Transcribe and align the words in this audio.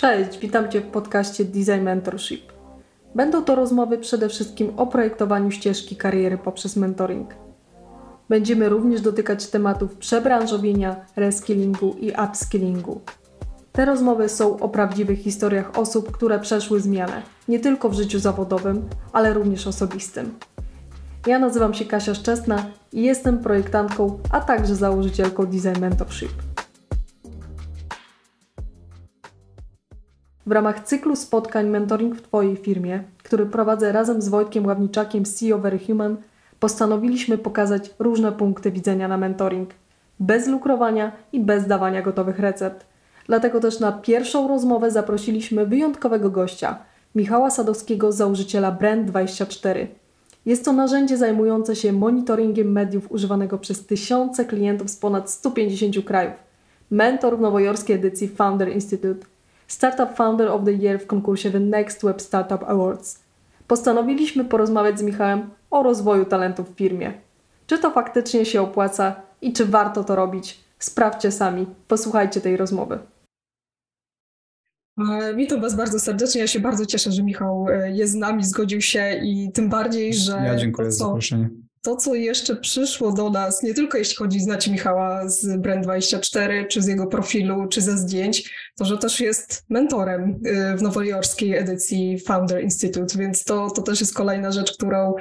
Cześć, 0.00 0.38
witam 0.38 0.70
Cię 0.70 0.80
w 0.80 0.90
podcaście 0.90 1.44
Design 1.44 1.82
Mentorship. 1.82 2.52
Będą 3.14 3.44
to 3.44 3.54
rozmowy 3.54 3.98
przede 3.98 4.28
wszystkim 4.28 4.72
o 4.76 4.86
projektowaniu 4.86 5.50
ścieżki 5.50 5.96
kariery 5.96 6.38
poprzez 6.38 6.76
mentoring. 6.76 7.34
Będziemy 8.28 8.68
również 8.68 9.00
dotykać 9.00 9.46
tematów 9.46 9.96
przebranżowienia, 9.96 10.96
reskillingu 11.16 11.96
i 12.00 12.12
upskillingu. 12.24 13.00
Te 13.72 13.84
rozmowy 13.84 14.28
są 14.28 14.58
o 14.58 14.68
prawdziwych 14.68 15.18
historiach 15.18 15.78
osób, 15.78 16.12
które 16.12 16.38
przeszły 16.38 16.80
zmianę, 16.80 17.22
nie 17.48 17.60
tylko 17.60 17.88
w 17.88 17.94
życiu 17.94 18.18
zawodowym, 18.18 18.88
ale 19.12 19.34
również 19.34 19.66
osobistym. 19.66 20.34
Ja 21.26 21.38
nazywam 21.38 21.74
się 21.74 21.84
Kasia 21.84 22.14
Szczesna 22.14 22.66
i 22.92 23.02
jestem 23.02 23.38
projektantką, 23.38 24.18
a 24.32 24.40
także 24.40 24.76
założycielką 24.76 25.46
Design 25.46 25.80
Mentorship. 25.80 26.49
W 30.46 30.52
ramach 30.52 30.84
cyklu 30.84 31.16
spotkań 31.16 31.68
Mentoring 31.68 32.16
w 32.16 32.22
Twojej 32.22 32.56
firmie, 32.56 33.02
który 33.22 33.46
prowadzę 33.46 33.92
razem 33.92 34.22
z 34.22 34.28
Wojtkiem 34.28 34.66
Ławniczakiem 34.66 35.26
z 35.26 35.34
CEO 35.34 35.58
Very 35.58 35.78
Human, 35.78 36.16
postanowiliśmy 36.60 37.38
pokazać 37.38 37.94
różne 37.98 38.32
punkty 38.32 38.70
widzenia 38.70 39.08
na 39.08 39.16
mentoring, 39.16 39.70
bez 40.20 40.46
lukrowania 40.46 41.12
i 41.32 41.40
bez 41.40 41.66
dawania 41.66 42.02
gotowych 42.02 42.38
recept. 42.38 42.86
Dlatego 43.26 43.60
też 43.60 43.80
na 43.80 43.92
pierwszą 43.92 44.48
rozmowę 44.48 44.90
zaprosiliśmy 44.90 45.66
wyjątkowego 45.66 46.30
gościa, 46.30 46.78
Michała 47.14 47.50
Sadowskiego, 47.50 48.12
założyciela 48.12 48.72
Brand24. 48.80 49.86
Jest 50.46 50.64
to 50.64 50.72
narzędzie 50.72 51.16
zajmujące 51.16 51.76
się 51.76 51.92
monitoringiem 51.92 52.72
mediów 52.72 53.12
używanego 53.12 53.58
przez 53.58 53.86
tysiące 53.86 54.44
klientów 54.44 54.90
z 54.90 54.96
ponad 54.96 55.30
150 55.30 56.04
krajów. 56.04 56.34
Mentor 56.90 57.38
w 57.38 57.40
nowojorskiej 57.40 57.96
edycji 57.96 58.28
Founder 58.28 58.72
Institute– 58.72 59.26
Startup 59.70 60.16
Founder 60.16 60.48
of 60.48 60.64
the 60.64 60.72
Year 60.72 61.00
w 61.00 61.06
konkursie 61.06 61.50
The 61.50 61.60
Next 61.60 62.02
Web 62.02 62.22
Startup 62.22 62.62
Awards. 62.62 63.20
Postanowiliśmy 63.66 64.44
porozmawiać 64.44 64.98
z 64.98 65.02
Michałem 65.02 65.50
o 65.70 65.82
rozwoju 65.82 66.24
talentów 66.24 66.74
w 66.74 66.76
firmie. 66.76 67.12
Czy 67.66 67.78
to 67.78 67.90
faktycznie 67.90 68.46
się 68.46 68.62
opłaca 68.62 69.22
i 69.42 69.52
czy 69.52 69.66
warto 69.66 70.04
to 70.04 70.16
robić? 70.16 70.64
Sprawdźcie 70.78 71.30
sami. 71.32 71.66
Posłuchajcie 71.88 72.40
tej 72.40 72.56
rozmowy. 72.56 72.98
E, 75.10 75.34
witam 75.34 75.60
Was 75.60 75.76
bardzo 75.76 76.00
serdecznie. 76.00 76.40
Ja 76.40 76.46
się 76.46 76.60
bardzo 76.60 76.86
cieszę, 76.86 77.12
że 77.12 77.22
Michał 77.22 77.68
e, 77.68 77.90
jest 77.90 78.12
z 78.12 78.16
nami, 78.16 78.44
zgodził 78.44 78.80
się 78.80 79.20
i 79.22 79.52
tym 79.52 79.68
bardziej, 79.68 80.14
że. 80.14 80.32
Ja 80.32 80.56
dziękuję 80.56 80.88
to, 80.88 80.92
za 80.92 81.04
zaproszenie 81.04 81.50
to, 81.82 81.96
co 81.96 82.14
jeszcze 82.14 82.56
przyszło 82.56 83.12
do 83.12 83.30
nas, 83.30 83.62
nie 83.62 83.74
tylko 83.74 83.98
jeśli 83.98 84.16
chodzi 84.16 84.40
znać 84.40 84.68
Michała 84.68 85.28
z 85.28 85.46
Brand24, 85.46 86.66
czy 86.66 86.82
z 86.82 86.86
jego 86.86 87.06
profilu, 87.06 87.66
czy 87.68 87.80
ze 87.80 87.98
zdjęć, 87.98 88.54
to 88.76 88.84
że 88.84 88.98
też 88.98 89.20
jest 89.20 89.64
mentorem 89.68 90.40
y, 90.46 90.76
w 90.76 90.82
nowojorskiej 90.82 91.56
edycji 91.56 92.18
Founder 92.18 92.62
Institute, 92.62 93.18
więc 93.18 93.44
to, 93.44 93.70
to 93.70 93.82
też 93.82 94.00
jest 94.00 94.14
kolejna 94.14 94.52
rzecz, 94.52 94.72
którą 94.72 95.14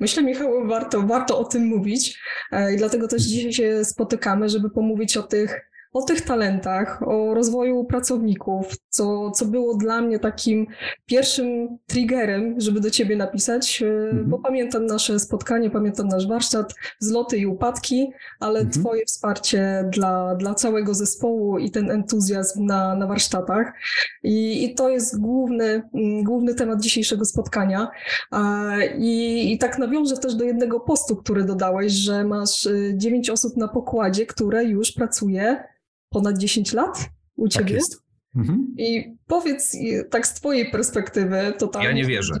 myślę, 0.00 0.22
Michał, 0.22 0.66
warto, 0.66 1.02
warto 1.02 1.38
o 1.38 1.44
tym 1.44 1.66
mówić 1.66 2.18
e, 2.52 2.74
i 2.74 2.76
dlatego 2.76 3.08
też 3.08 3.22
dzisiaj 3.22 3.52
się 3.52 3.84
spotykamy, 3.84 4.48
żeby 4.48 4.70
pomówić 4.70 5.16
o 5.16 5.22
tych 5.22 5.73
o 5.94 6.02
tych 6.02 6.20
talentach, 6.20 7.02
o 7.08 7.34
rozwoju 7.34 7.84
pracowników, 7.84 8.76
co, 8.88 9.30
co 9.30 9.46
było 9.46 9.76
dla 9.76 10.00
mnie 10.00 10.18
takim 10.18 10.66
pierwszym 11.06 11.78
triggerem, 11.86 12.60
żeby 12.60 12.80
do 12.80 12.90
ciebie 12.90 13.16
napisać, 13.16 13.82
e, 13.82 13.86
mhm. 13.86 14.30
bo 14.30 14.38
pamiętam 14.38 14.86
nasze 14.86 15.18
spotkanie, 15.18 15.70
pamiętam 15.70 16.08
nasz 16.08 16.28
warsztat, 16.28 16.74
zloty 16.98 17.38
i 17.38 17.46
upadki, 17.46 18.12
ale 18.40 18.60
mhm. 18.60 18.82
twoje 18.82 19.04
wsparcie 19.04 19.88
dla, 19.92 20.34
dla 20.34 20.54
całego 20.54 20.94
zespołu 20.94 21.58
i 21.58 21.70
ten 21.70 21.90
entuzjazm 21.90 22.66
na, 22.66 22.94
na 22.94 23.06
warsztatach. 23.06 23.72
I, 24.22 24.64
I 24.64 24.74
to 24.74 24.88
jest 24.88 25.20
główny, 25.20 25.82
mm, 25.94 26.24
główny 26.24 26.54
temat 26.54 26.80
dzisiejszego 26.80 27.24
spotkania. 27.24 27.88
I, 28.98 29.52
I 29.52 29.58
tak 29.58 29.78
nawiążę 29.78 30.16
też 30.16 30.34
do 30.34 30.44
jednego 30.44 30.80
postu, 30.80 31.16
który 31.16 31.44
dodałeś, 31.44 31.92
że 31.92 32.24
masz 32.24 32.66
e, 32.66 32.72
dziewięć 32.94 33.30
osób 33.30 33.56
na 33.56 33.68
pokładzie, 33.68 34.26
które 34.26 34.64
już 34.64 34.92
pracuje 34.92 35.74
ponad 36.14 36.38
10 36.38 36.72
lat 36.72 37.10
u 37.36 37.48
tak 37.48 37.52
ciebie. 37.52 37.64
Tak 37.64 37.74
jest. 37.74 38.02
Mhm. 38.36 38.74
I 38.78 39.14
powiedz 39.26 39.76
tak 40.10 40.26
z 40.26 40.34
twojej 40.34 40.70
perspektywy, 40.70 41.52
to 41.58 41.68
tam... 41.68 41.82
Ja 41.82 41.92
nie 41.92 42.04
wierzę. 42.04 42.34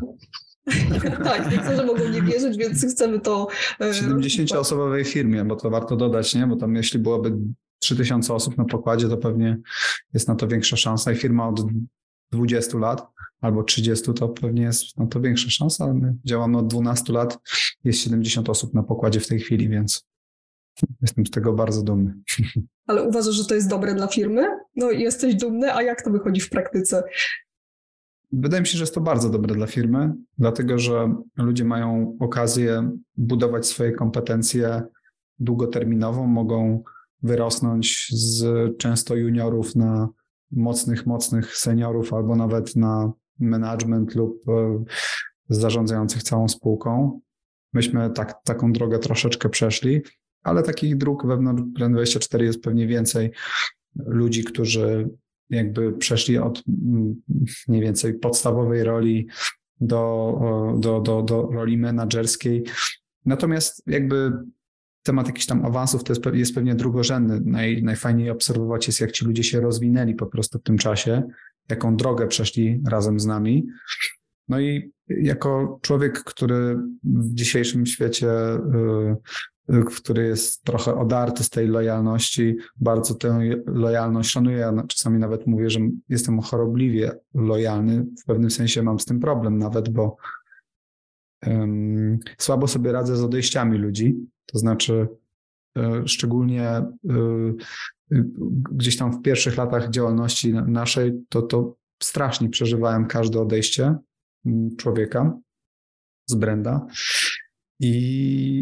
tak, 1.24 1.52
niektórzy 1.52 1.84
mogą 1.86 2.08
nie 2.08 2.22
wierzyć, 2.22 2.56
więc 2.58 2.86
chcemy 2.86 3.20
to... 3.20 3.48
E, 3.78 3.92
w 3.92 3.96
70-osobowej 3.96 5.04
firmie, 5.04 5.44
bo 5.44 5.56
to 5.56 5.70
warto 5.70 5.96
dodać, 5.96 6.34
nie? 6.34 6.46
Bo 6.46 6.56
tam 6.56 6.76
jeśli 6.76 6.98
byłoby 6.98 7.32
3000 7.78 8.34
osób 8.34 8.58
na 8.58 8.64
pokładzie, 8.64 9.08
to 9.08 9.16
pewnie 9.16 9.58
jest 10.14 10.28
na 10.28 10.34
to 10.34 10.48
większa 10.48 10.76
szansa 10.76 11.12
i 11.12 11.16
firma 11.16 11.48
od 11.48 11.60
20 12.32 12.78
lat 12.78 13.06
albo 13.40 13.62
30, 13.62 14.14
to 14.14 14.28
pewnie 14.28 14.62
jest 14.62 14.98
na 14.98 15.06
to 15.06 15.20
większa 15.20 15.50
szansa, 15.50 15.84
ale 15.84 15.94
my 15.94 16.16
działamy 16.24 16.58
od 16.58 16.66
12 16.66 17.12
lat, 17.12 17.38
jest 17.84 18.00
70 18.00 18.48
osób 18.48 18.74
na 18.74 18.82
pokładzie 18.82 19.20
w 19.20 19.26
tej 19.26 19.40
chwili, 19.40 19.68
więc 19.68 20.06
jestem 21.02 21.26
z 21.26 21.30
tego 21.30 21.52
bardzo 21.52 21.82
dumny. 21.82 22.14
ale 22.86 23.02
uważasz, 23.02 23.34
że 23.34 23.44
to 23.44 23.54
jest 23.54 23.68
dobre 23.68 23.94
dla 23.94 24.06
firmy? 24.06 24.46
No 24.76 24.90
i 24.90 25.00
jesteś 25.00 25.34
dumny, 25.34 25.74
a 25.74 25.82
jak 25.82 26.02
to 26.02 26.10
wychodzi 26.10 26.40
w 26.40 26.50
praktyce? 26.50 27.02
Wydaje 28.32 28.60
mi 28.60 28.66
się, 28.66 28.78
że 28.78 28.82
jest 28.82 28.94
to 28.94 29.00
bardzo 29.00 29.30
dobre 29.30 29.54
dla 29.54 29.66
firmy, 29.66 30.14
dlatego 30.38 30.78
że 30.78 31.14
ludzie 31.36 31.64
mają 31.64 32.16
okazję 32.20 32.90
budować 33.16 33.66
swoje 33.66 33.92
kompetencje 33.92 34.82
długoterminowo, 35.38 36.26
mogą 36.26 36.82
wyrosnąć 37.22 38.08
z 38.10 38.46
często 38.78 39.16
juniorów 39.16 39.76
na 39.76 40.08
mocnych, 40.50 41.06
mocnych 41.06 41.56
seniorów 41.56 42.14
albo 42.14 42.36
nawet 42.36 42.76
na 42.76 43.12
management 43.40 44.14
lub 44.14 44.48
e, 44.48 44.84
zarządzających 45.48 46.22
całą 46.22 46.48
spółką. 46.48 47.20
Myśmy 47.72 48.10
tak, 48.10 48.34
taką 48.44 48.72
drogę 48.72 48.98
troszeczkę 48.98 49.48
przeszli 49.48 50.02
ale 50.44 50.62
takich 50.62 50.96
dróg 50.96 51.26
wewnątrz 51.26 51.62
Brand24 51.62 52.42
jest 52.42 52.62
pewnie 52.62 52.86
więcej 52.86 53.30
ludzi, 53.96 54.44
którzy 54.44 55.10
jakby 55.50 55.92
przeszli 55.92 56.38
od 56.38 56.62
mm, 56.68 57.22
mniej 57.68 57.82
więcej 57.82 58.14
podstawowej 58.14 58.84
roli 58.84 59.28
do, 59.80 60.74
do, 60.78 61.00
do, 61.00 61.22
do 61.22 61.48
roli 61.52 61.78
menedżerskiej. 61.78 62.64
Natomiast 63.24 63.82
jakby 63.86 64.32
temat 65.02 65.26
jakichś 65.26 65.46
tam 65.46 65.66
awansów 65.66 66.04
to 66.04 66.12
jest, 66.12 66.26
jest 66.32 66.54
pewnie 66.54 66.74
drugorzędny. 66.74 67.40
Naj, 67.44 67.82
najfajniej 67.82 68.30
obserwować 68.30 68.86
jest, 68.86 69.00
jak 69.00 69.12
ci 69.12 69.24
ludzie 69.24 69.44
się 69.44 69.60
rozwinęli 69.60 70.14
po 70.14 70.26
prostu 70.26 70.58
w 70.58 70.62
tym 70.62 70.78
czasie, 70.78 71.22
jaką 71.70 71.96
drogę 71.96 72.26
przeszli 72.26 72.82
razem 72.88 73.20
z 73.20 73.26
nami. 73.26 73.66
No 74.48 74.60
i 74.60 74.92
jako 75.08 75.78
człowiek, 75.82 76.24
który 76.24 76.78
w 77.04 77.34
dzisiejszym 77.34 77.86
świecie 77.86 78.30
y, 78.54 79.16
który 79.68 80.26
jest 80.26 80.64
trochę 80.64 80.94
odarty 80.94 81.44
z 81.44 81.50
tej 81.50 81.68
lojalności, 81.68 82.56
bardzo 82.76 83.14
tę 83.14 83.40
lojalność 83.66 84.30
szanuję. 84.30 84.56
Ja 84.56 84.72
czasami 84.88 85.18
nawet 85.18 85.46
mówię, 85.46 85.70
że 85.70 85.80
jestem 86.08 86.40
chorobliwie 86.40 87.12
lojalny. 87.34 88.06
W 88.22 88.24
pewnym 88.24 88.50
sensie 88.50 88.82
mam 88.82 89.00
z 89.00 89.04
tym 89.04 89.20
problem 89.20 89.58
nawet, 89.58 89.88
bo 89.88 90.16
um, 91.46 92.18
słabo 92.38 92.68
sobie 92.68 92.92
radzę 92.92 93.16
z 93.16 93.22
odejściami 93.22 93.78
ludzi. 93.78 94.16
To 94.46 94.58
znaczy, 94.58 95.08
y, 95.78 95.82
szczególnie 96.08 96.82
y, 97.10 97.54
gdzieś 98.70 98.96
tam 98.96 99.12
w 99.12 99.22
pierwszych 99.22 99.56
latach 99.56 99.90
działalności 99.90 100.52
naszej, 100.52 101.12
to, 101.28 101.42
to 101.42 101.76
strasznie 102.02 102.48
przeżywałem 102.48 103.06
każde 103.06 103.40
odejście 103.40 103.94
człowieka 104.76 105.38
z 106.26 106.34
Brenda. 106.34 106.86
I, 107.80 107.88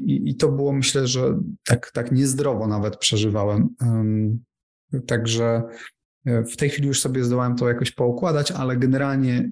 i, 0.07 0.31
I, 0.31 0.37
to 0.37 0.49
było, 0.49 0.73
myślę, 0.73 1.07
że 1.07 1.41
tak, 1.65 1.91
tak 1.91 2.13
niezdrowo 2.13 2.67
nawet 2.67 2.97
przeżywałem. 2.97 3.69
Także 5.07 5.63
e, 6.27 6.45
w 6.45 6.57
tej 6.57 6.71
chwili 6.71 6.89
już 6.89 7.01
sobie 7.01 7.25
zdołałem 7.25 7.57
to 7.57 7.69
jakoś 7.69 7.91
poukładać, 7.91 8.53
ale 8.53 8.77
generalnie 8.77 9.51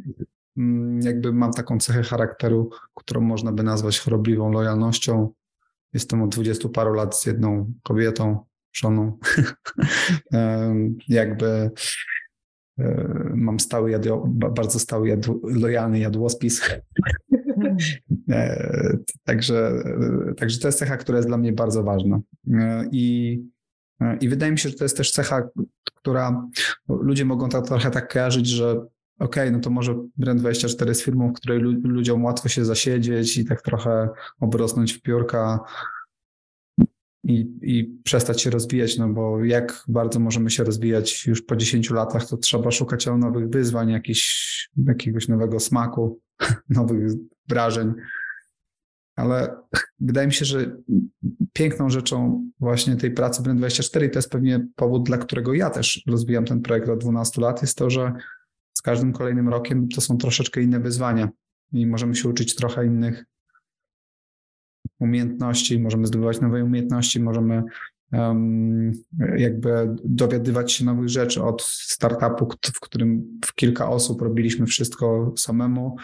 mm, 0.56 1.00
jakby 1.00 1.32
mam 1.32 1.52
taką 1.52 1.78
cechę 1.78 2.02
charakteru, 2.02 2.70
którą 2.94 3.20
można 3.20 3.52
by 3.52 3.62
nazwać 3.62 3.98
chorobliwą 3.98 4.52
lojalnością. 4.52 5.32
Jestem 5.92 6.22
od 6.22 6.30
dwudziestu 6.30 6.68
paru 6.68 6.94
lat 6.94 7.16
z 7.16 7.26
jedną 7.26 7.72
kobietą, 7.82 8.44
żoną. 8.72 9.18
jakby 11.08 11.70
e, 12.78 13.04
mam 13.34 13.60
stały, 13.60 13.90
jadło, 13.90 14.26
bardzo 14.28 14.78
stały, 14.78 15.08
jadł, 15.08 15.40
lojalny 15.44 15.98
jadłospis. 15.98 16.62
E, 18.30 18.96
także, 19.24 19.72
także 20.36 20.58
to 20.58 20.68
jest 20.68 20.78
cecha, 20.78 20.96
która 20.96 21.18
jest 21.18 21.28
dla 21.28 21.38
mnie 21.38 21.52
bardzo 21.52 21.82
ważna. 21.82 22.20
E, 22.52 22.84
I, 22.92 23.38
i 24.20 24.28
wydaje 24.28 24.52
mi 24.52 24.58
się, 24.58 24.68
że 24.68 24.74
to 24.74 24.84
jest 24.84 24.96
też 24.96 25.12
cecha, 25.12 25.48
która 25.94 26.48
ludzie 26.88 27.24
mogą 27.24 27.48
tak 27.48 27.66
trochę 27.66 27.90
tak 27.90 28.12
kojarzyć, 28.12 28.46
że 28.46 28.86
okay, 29.18 29.50
no 29.50 29.60
to 29.60 29.70
może 29.70 29.94
Brand24 30.20 30.88
jest 30.88 31.02
firmą, 31.02 31.30
w 31.30 31.36
której 31.36 31.60
ludziom 31.82 32.24
łatwo 32.24 32.48
się 32.48 32.64
zasiedzieć 32.64 33.36
i 33.36 33.44
tak 33.44 33.62
trochę 33.62 34.08
obrosnąć 34.40 34.92
w 34.92 35.02
piórka. 35.02 35.60
I, 37.24 37.50
i 37.62 38.00
przestać 38.04 38.42
się 38.42 38.50
rozwijać, 38.50 38.98
no 38.98 39.08
bo 39.08 39.44
jak 39.44 39.84
bardzo 39.88 40.20
możemy 40.20 40.50
się 40.50 40.64
rozwijać 40.64 41.26
już 41.26 41.42
po 41.42 41.56
10 41.56 41.90
latach, 41.90 42.26
to 42.26 42.36
trzeba 42.36 42.70
szukać 42.70 43.06
nowych 43.06 43.48
wyzwań, 43.48 43.90
jakiś, 43.90 44.70
jakiegoś 44.86 45.28
nowego 45.28 45.60
smaku, 45.60 46.20
nowych 46.68 47.12
wrażeń. 47.48 47.92
Ale 49.16 49.56
wydaje 49.98 50.26
mi 50.26 50.32
się, 50.32 50.44
że 50.44 50.76
piękną 51.52 51.90
rzeczą 51.90 52.44
właśnie 52.60 52.96
tej 52.96 53.10
pracy 53.10 53.42
Brand24 53.42 54.04
i 54.04 54.10
to 54.10 54.18
jest 54.18 54.30
pewnie 54.30 54.66
powód, 54.76 55.06
dla 55.06 55.18
którego 55.18 55.54
ja 55.54 55.70
też 55.70 56.02
rozwijam 56.06 56.44
ten 56.44 56.62
projekt 56.62 56.88
od 56.88 57.00
12 57.00 57.40
lat, 57.40 57.62
jest 57.62 57.78
to, 57.78 57.90
że 57.90 58.12
z 58.74 58.82
każdym 58.82 59.12
kolejnym 59.12 59.48
rokiem 59.48 59.88
to 59.88 60.00
są 60.00 60.16
troszeczkę 60.16 60.62
inne 60.62 60.80
wyzwania 60.80 61.28
i 61.72 61.86
możemy 61.86 62.14
się 62.14 62.28
uczyć 62.28 62.54
trochę 62.54 62.86
innych 62.86 63.24
umiejętności, 65.00 65.80
możemy 65.80 66.06
zdobywać 66.06 66.40
nowe 66.40 66.64
umiejętności, 66.64 67.20
możemy 67.20 67.62
jakby 69.36 69.96
dowiadywać 70.04 70.72
się 70.72 70.84
nowych 70.84 71.08
rzeczy 71.08 71.42
od 71.42 71.62
startupu, 71.62 72.48
w 72.74 72.80
którym 72.80 73.38
w 73.44 73.54
kilka 73.54 73.90
osób 73.90 74.22
robiliśmy 74.22 74.66
wszystko 74.66 75.34
samemu, 75.36 75.96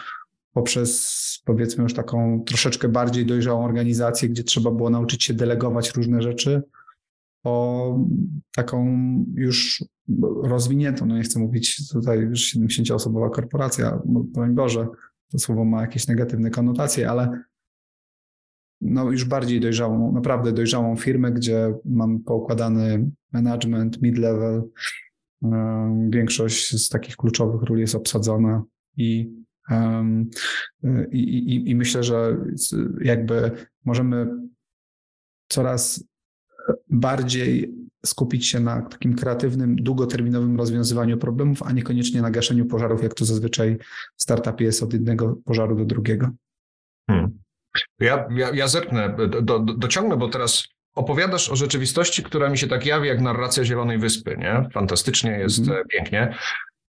poprzez 0.53 1.41
powiedzmy 1.45 1.83
już 1.83 1.93
taką 1.93 2.43
troszeczkę 2.45 2.89
bardziej 2.89 3.25
dojrzałą 3.25 3.65
organizację, 3.65 4.29
gdzie 4.29 4.43
trzeba 4.43 4.71
było 4.71 4.89
nauczyć 4.89 5.23
się 5.23 5.33
delegować 5.33 5.95
różne 5.95 6.21
rzeczy, 6.21 6.61
o 7.43 7.99
taką 8.55 8.85
już 9.35 9.83
rozwiniętą, 10.43 11.05
no 11.05 11.17
nie 11.17 11.23
chcę 11.23 11.39
mówić 11.39 11.89
tutaj 11.89 12.19
już 12.19 12.55
70-osobowa 12.55 13.29
korporacja, 13.29 13.99
bo 14.05 14.19
broń 14.23 14.55
Boże, 14.55 14.87
to 15.31 15.39
słowo 15.39 15.65
ma 15.65 15.81
jakieś 15.81 16.07
negatywne 16.07 16.49
konotacje, 16.49 17.09
ale 17.09 17.43
no 18.81 19.11
już 19.11 19.25
bardziej 19.25 19.59
dojrzałą, 19.59 20.11
naprawdę 20.11 20.51
dojrzałą 20.51 20.95
firmę, 20.95 21.31
gdzie 21.31 21.73
mam 21.85 22.19
poukładany 22.19 23.11
management, 23.33 24.01
mid-level, 24.01 24.61
większość 26.09 26.85
z 26.85 26.89
takich 26.89 27.15
kluczowych 27.15 27.61
ról 27.61 27.79
jest 27.79 27.95
obsadzona 27.95 28.63
i, 28.97 29.33
i, 31.11 31.19
i, 31.19 31.69
i 31.69 31.75
myślę, 31.75 32.03
że 32.03 32.37
jakby 33.01 33.51
możemy 33.85 34.27
coraz 35.47 36.03
bardziej 36.89 37.75
skupić 38.05 38.47
się 38.47 38.59
na 38.59 38.81
takim 38.81 39.15
kreatywnym, 39.15 39.75
długoterminowym 39.75 40.57
rozwiązywaniu 40.57 41.17
problemów, 41.17 41.63
a 41.63 41.71
niekoniecznie 41.71 42.21
na 42.21 42.31
gaszeniu 42.31 42.65
pożarów, 42.65 43.03
jak 43.03 43.13
to 43.13 43.25
zazwyczaj 43.25 43.77
w 44.15 44.23
startupie 44.23 44.65
jest 44.65 44.83
od 44.83 44.93
jednego 44.93 45.35
pożaru 45.45 45.75
do 45.75 45.85
drugiego. 45.85 46.29
Hmm. 47.09 47.39
Ja, 47.99 48.27
ja, 48.31 48.49
ja 48.53 48.67
zerknę, 48.67 49.15
do, 49.29 49.41
do, 49.41 49.59
dociągnę, 49.59 50.17
bo 50.17 50.29
teraz 50.29 50.67
opowiadasz 50.95 51.49
o 51.49 51.55
rzeczywistości, 51.55 52.23
która 52.23 52.49
mi 52.49 52.57
się 52.57 52.67
tak 52.67 52.85
jawi 52.85 53.07
jak 53.07 53.21
narracja 53.21 53.63
Zielonej 53.63 53.97
Wyspy, 53.97 54.37
nie? 54.37 54.69
Fantastycznie, 54.73 55.31
jest 55.31 55.67
mm. 55.67 55.83
pięknie. 55.87 56.37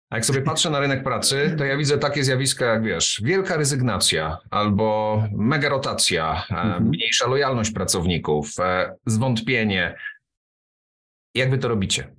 A 0.10 0.16
jak 0.16 0.26
sobie 0.26 0.42
patrzę 0.42 0.70
na 0.70 0.80
rynek 0.80 1.04
pracy, 1.04 1.56
to 1.58 1.66
ja 1.66 1.78
widzę 1.78 1.98
takie 1.98 2.24
zjawiska 2.24 2.66
jak, 2.66 2.84
wiesz, 2.84 3.22
wielka 3.24 3.58
rezygnacja 3.58 4.38
albo 4.50 5.24
mega 5.32 5.70
rotacja, 5.70 6.46
mm. 6.50 6.84
mniejsza 6.84 7.28
lojalność 7.28 7.72
pracowników, 7.72 8.60
e, 8.60 8.96
zwątpienie. 9.06 9.96
Jak 11.36 11.50
wy 11.50 11.58
to 11.58 11.68
robicie? 11.68 12.16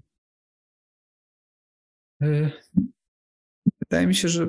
Wydaje 3.80 4.06
mi 4.06 4.14
się, 4.14 4.28
że 4.28 4.48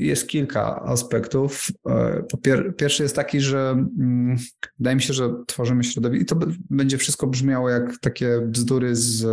jest 0.00 0.28
kilka 0.28 0.82
aspektów. 0.82 1.68
E, 1.88 2.22
pier 2.42 2.76
pierwszy 2.76 3.02
jest 3.02 3.16
taki, 3.16 3.40
że 3.40 3.70
mm, 3.98 4.36
wydaje 4.78 4.96
mi 4.96 5.02
się, 5.02 5.12
że 5.12 5.30
tworzymy 5.46 5.84
środowisko 5.84 6.22
i 6.22 6.26
to 6.26 6.46
będzie 6.70 6.98
wszystko 6.98 7.26
brzmiało 7.26 7.70
jak 7.70 7.98
takie 7.98 8.40
bzdury 8.40 8.96
z, 8.96 9.26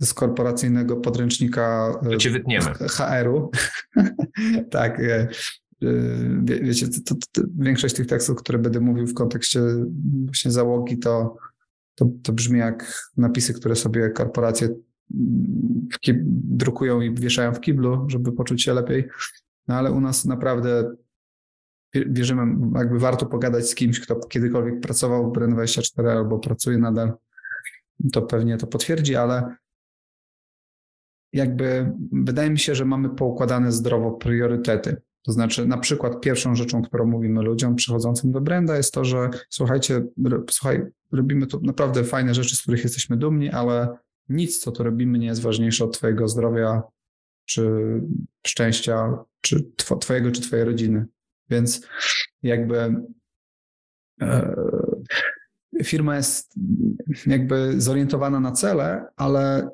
z 0.00 0.14
korporacyjnego 0.14 0.96
podręcznika 0.96 1.94
e, 2.50 2.88
HR-u. 2.88 3.50
tak. 4.70 5.00
E, 5.00 5.28
wie, 6.42 6.60
wiecie, 6.60 6.88
to, 6.88 7.00
to, 7.04 7.14
to, 7.32 7.42
większość 7.58 7.94
tych 7.94 8.06
tekstów, 8.06 8.38
które 8.38 8.58
będę 8.58 8.80
mówił 8.80 9.06
w 9.06 9.14
kontekście 9.14 9.60
właśnie 10.24 10.50
załogi, 10.50 10.98
to, 10.98 11.36
to, 11.94 12.08
to 12.22 12.32
brzmi 12.32 12.58
jak 12.58 13.02
napisy, 13.16 13.54
które 13.54 13.76
sobie 13.76 14.10
korporacje 14.10 14.68
drukują 16.44 17.00
i 17.00 17.14
wieszają 17.14 17.54
w 17.54 17.60
kiblu, 17.60 18.06
żeby 18.10 18.32
poczuć 18.32 18.62
się 18.62 18.72
lepiej. 18.72 19.08
No 19.72 19.78
ale 19.78 19.92
u 19.92 20.00
nas 20.00 20.24
naprawdę 20.24 20.96
wierzymy, 21.94 22.42
jakby 22.74 22.98
warto 22.98 23.26
pogadać 23.26 23.70
z 23.70 23.74
kimś, 23.74 24.00
kto 24.00 24.16
kiedykolwiek 24.16 24.80
pracował 24.80 25.32
w 25.32 25.36
Bren24 25.36 26.08
albo 26.08 26.38
pracuje 26.38 26.78
nadal, 26.78 27.12
to 28.12 28.22
pewnie 28.22 28.56
to 28.56 28.66
potwierdzi, 28.66 29.16
ale 29.16 29.56
jakby 31.32 31.92
wydaje 32.12 32.50
mi 32.50 32.58
się, 32.58 32.74
że 32.74 32.84
mamy 32.84 33.10
poukładane 33.10 33.72
zdrowo 33.72 34.10
priorytety. 34.10 34.96
To 35.22 35.32
znaczy, 35.32 35.66
na 35.66 35.78
przykład 35.78 36.20
pierwszą 36.20 36.54
rzeczą, 36.54 36.82
którą 36.82 37.06
mówimy 37.06 37.42
ludziom 37.42 37.76
przychodzącym 37.76 38.32
do 38.32 38.40
Brenda 38.40 38.76
jest 38.76 38.94
to, 38.94 39.04
że 39.04 39.30
słuchajcie, 39.50 40.06
słuchaj, 40.50 40.82
robimy 41.12 41.46
tu 41.46 41.60
naprawdę 41.62 42.04
fajne 42.04 42.34
rzeczy, 42.34 42.56
z 42.56 42.62
których 42.62 42.84
jesteśmy 42.84 43.16
dumni, 43.16 43.50
ale 43.50 43.88
nic, 44.28 44.58
co 44.58 44.72
tu 44.72 44.82
robimy, 44.82 45.18
nie 45.18 45.26
jest 45.26 45.42
ważniejsze 45.42 45.84
od 45.84 45.98
twojego 45.98 46.28
zdrowia, 46.28 46.82
czy 47.44 47.92
szczęścia, 48.46 49.18
czy 49.40 49.62
tw 49.76 49.98
twojego, 49.98 50.30
czy 50.30 50.40
twojej 50.40 50.64
rodziny. 50.64 51.06
Więc 51.50 51.86
jakby 52.42 52.94
e, 54.20 54.56
firma 55.84 56.16
jest 56.16 56.54
jakby 57.26 57.80
zorientowana 57.80 58.40
na 58.40 58.52
cele, 58.52 59.06
ale 59.16 59.70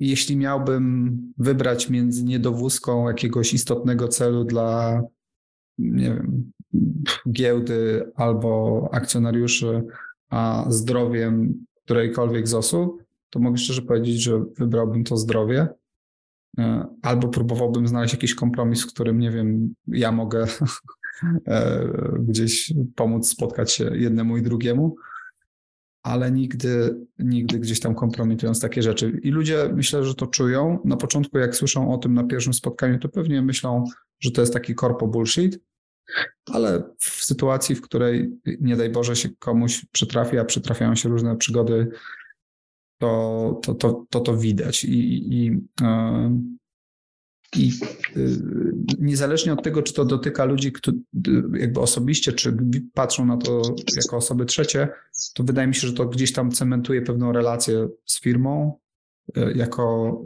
jeśli 0.00 0.36
miałbym 0.36 1.16
wybrać 1.38 1.90
między 1.90 2.24
niedowózką 2.24 3.08
jakiegoś 3.08 3.54
istotnego 3.54 4.08
celu 4.08 4.44
dla, 4.44 5.02
nie 5.78 6.14
wiem, 6.14 6.52
giełdy 7.32 8.10
albo 8.14 8.88
akcjonariuszy, 8.92 9.84
a 10.30 10.64
zdrowiem 10.68 11.66
którejkolwiek 11.84 12.48
z 12.48 12.54
osób, 12.54 13.02
to 13.30 13.38
mogę 13.38 13.56
szczerze 13.56 13.82
powiedzieć, 13.82 14.22
że 14.22 14.44
wybrałbym 14.58 15.04
to 15.04 15.16
zdrowie. 15.16 15.68
E, 16.58 16.86
albo 17.02 17.28
próbowałbym 17.28 17.88
znaleźć 17.88 18.14
jakiś 18.14 18.34
kompromis, 18.34 18.82
w 18.82 18.86
którym, 18.86 19.18
nie 19.18 19.30
wiem, 19.30 19.74
ja 19.88 20.12
mogę 20.12 20.46
e, 21.46 21.88
gdzieś 22.18 22.72
pomóc 22.94 23.28
spotkać 23.28 23.72
się 23.72 23.96
jednemu 23.96 24.36
i 24.36 24.42
drugiemu, 24.42 24.96
ale 26.02 26.32
nigdy, 26.32 26.96
nigdy 27.18 27.58
gdzieś 27.58 27.80
tam 27.80 27.94
kompromitując 27.94 28.60
takie 28.60 28.82
rzeczy. 28.82 29.20
I 29.22 29.30
ludzie 29.30 29.70
myślę, 29.74 30.04
że 30.04 30.14
to 30.14 30.26
czują. 30.26 30.78
Na 30.84 30.96
początku, 30.96 31.38
jak 31.38 31.56
słyszą 31.56 31.94
o 31.94 31.98
tym 31.98 32.14
na 32.14 32.24
pierwszym 32.24 32.54
spotkaniu, 32.54 32.98
to 32.98 33.08
pewnie 33.08 33.42
myślą, 33.42 33.84
że 34.20 34.30
to 34.30 34.40
jest 34.40 34.52
taki 34.52 34.74
korpo 34.74 35.06
bullshit, 35.06 35.58
ale 36.52 36.82
w 36.98 37.24
sytuacji, 37.24 37.74
w 37.74 37.80
której 37.80 38.30
nie 38.60 38.76
daj 38.76 38.90
Boże 38.90 39.16
się 39.16 39.28
komuś 39.38 39.86
przytrafi, 39.92 40.38
a 40.38 40.44
przytrafiają 40.44 40.94
się 40.94 41.08
różne 41.08 41.36
przygody 41.36 41.90
to 42.98 43.60
to, 43.62 43.74
to, 43.74 44.06
to, 44.10 44.20
to 44.20 44.36
widać. 44.36 44.84
I, 44.84 45.34
i, 45.34 45.60
e, 45.82 46.40
i 47.56 47.72
y, 48.16 48.38
niezależnie 48.98 49.52
od 49.52 49.62
tego, 49.62 49.82
czy 49.82 49.94
to 49.94 50.04
dotyka 50.04 50.44
ludzi, 50.44 50.72
którzy 50.72 50.96
jakby 51.58 51.80
osobiście, 51.80 52.32
czy 52.32 52.56
patrzą 52.94 53.26
na 53.26 53.36
to 53.36 53.62
jako 53.96 54.16
osoby 54.16 54.44
trzecie, 54.44 54.88
to 55.34 55.44
wydaje 55.44 55.68
mi 55.68 55.74
się, 55.74 55.86
że 55.86 55.92
to 55.92 56.06
gdzieś 56.06 56.32
tam 56.32 56.50
cementuje 56.50 57.02
pewną 57.02 57.32
relację 57.32 57.88
z 58.04 58.20
firmą, 58.20 58.78
e, 59.36 59.52
jako 59.52 60.16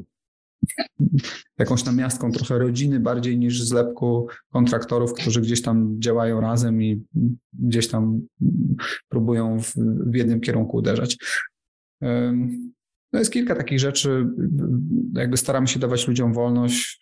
jakąś 1.59 1.85
namiastką 1.85 2.33
trochę 2.33 2.59
rodziny 2.59 3.01
bardziej 3.01 3.39
niż 3.39 3.63
zlepku 3.63 4.27
kontraktorów, 4.53 5.13
którzy 5.13 5.41
gdzieś 5.41 5.63
tam 5.63 6.01
działają 6.01 6.41
razem 6.41 6.83
i 6.83 7.03
gdzieś 7.53 7.89
tam 7.89 8.21
próbują 9.09 9.61
w, 9.61 9.75
w 10.07 10.15
jednym 10.15 10.41
kierunku 10.41 10.77
uderzać. 10.77 11.17
No 13.13 13.19
jest 13.19 13.33
kilka 13.33 13.55
takich 13.55 13.81
rzeczy, 13.81 14.27
jakby 15.15 15.37
staramy 15.37 15.67
się 15.67 15.81
dawać 15.81 16.09
ludziom 16.09 16.33
wolność 16.33 17.01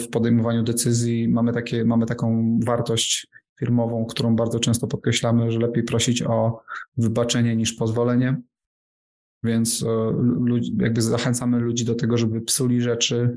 w 0.00 0.08
podejmowaniu 0.12 0.62
decyzji. 0.62 1.28
Mamy, 1.28 1.52
takie, 1.52 1.84
mamy 1.84 2.06
taką 2.06 2.58
wartość 2.64 3.26
firmową, 3.58 4.06
którą 4.06 4.36
bardzo 4.36 4.60
często 4.60 4.86
podkreślamy, 4.86 5.52
że 5.52 5.58
lepiej 5.58 5.84
prosić 5.84 6.22
o 6.22 6.60
wybaczenie 6.96 7.56
niż 7.56 7.72
pozwolenie. 7.72 8.40
Więc 9.42 9.82
e, 9.82 10.12
jakby 10.78 11.02
zachęcamy 11.02 11.58
ludzi 11.60 11.84
do 11.84 11.94
tego, 11.94 12.18
żeby 12.18 12.40
psuli 12.40 12.80
rzeczy, 12.80 13.16
e, 13.16 13.36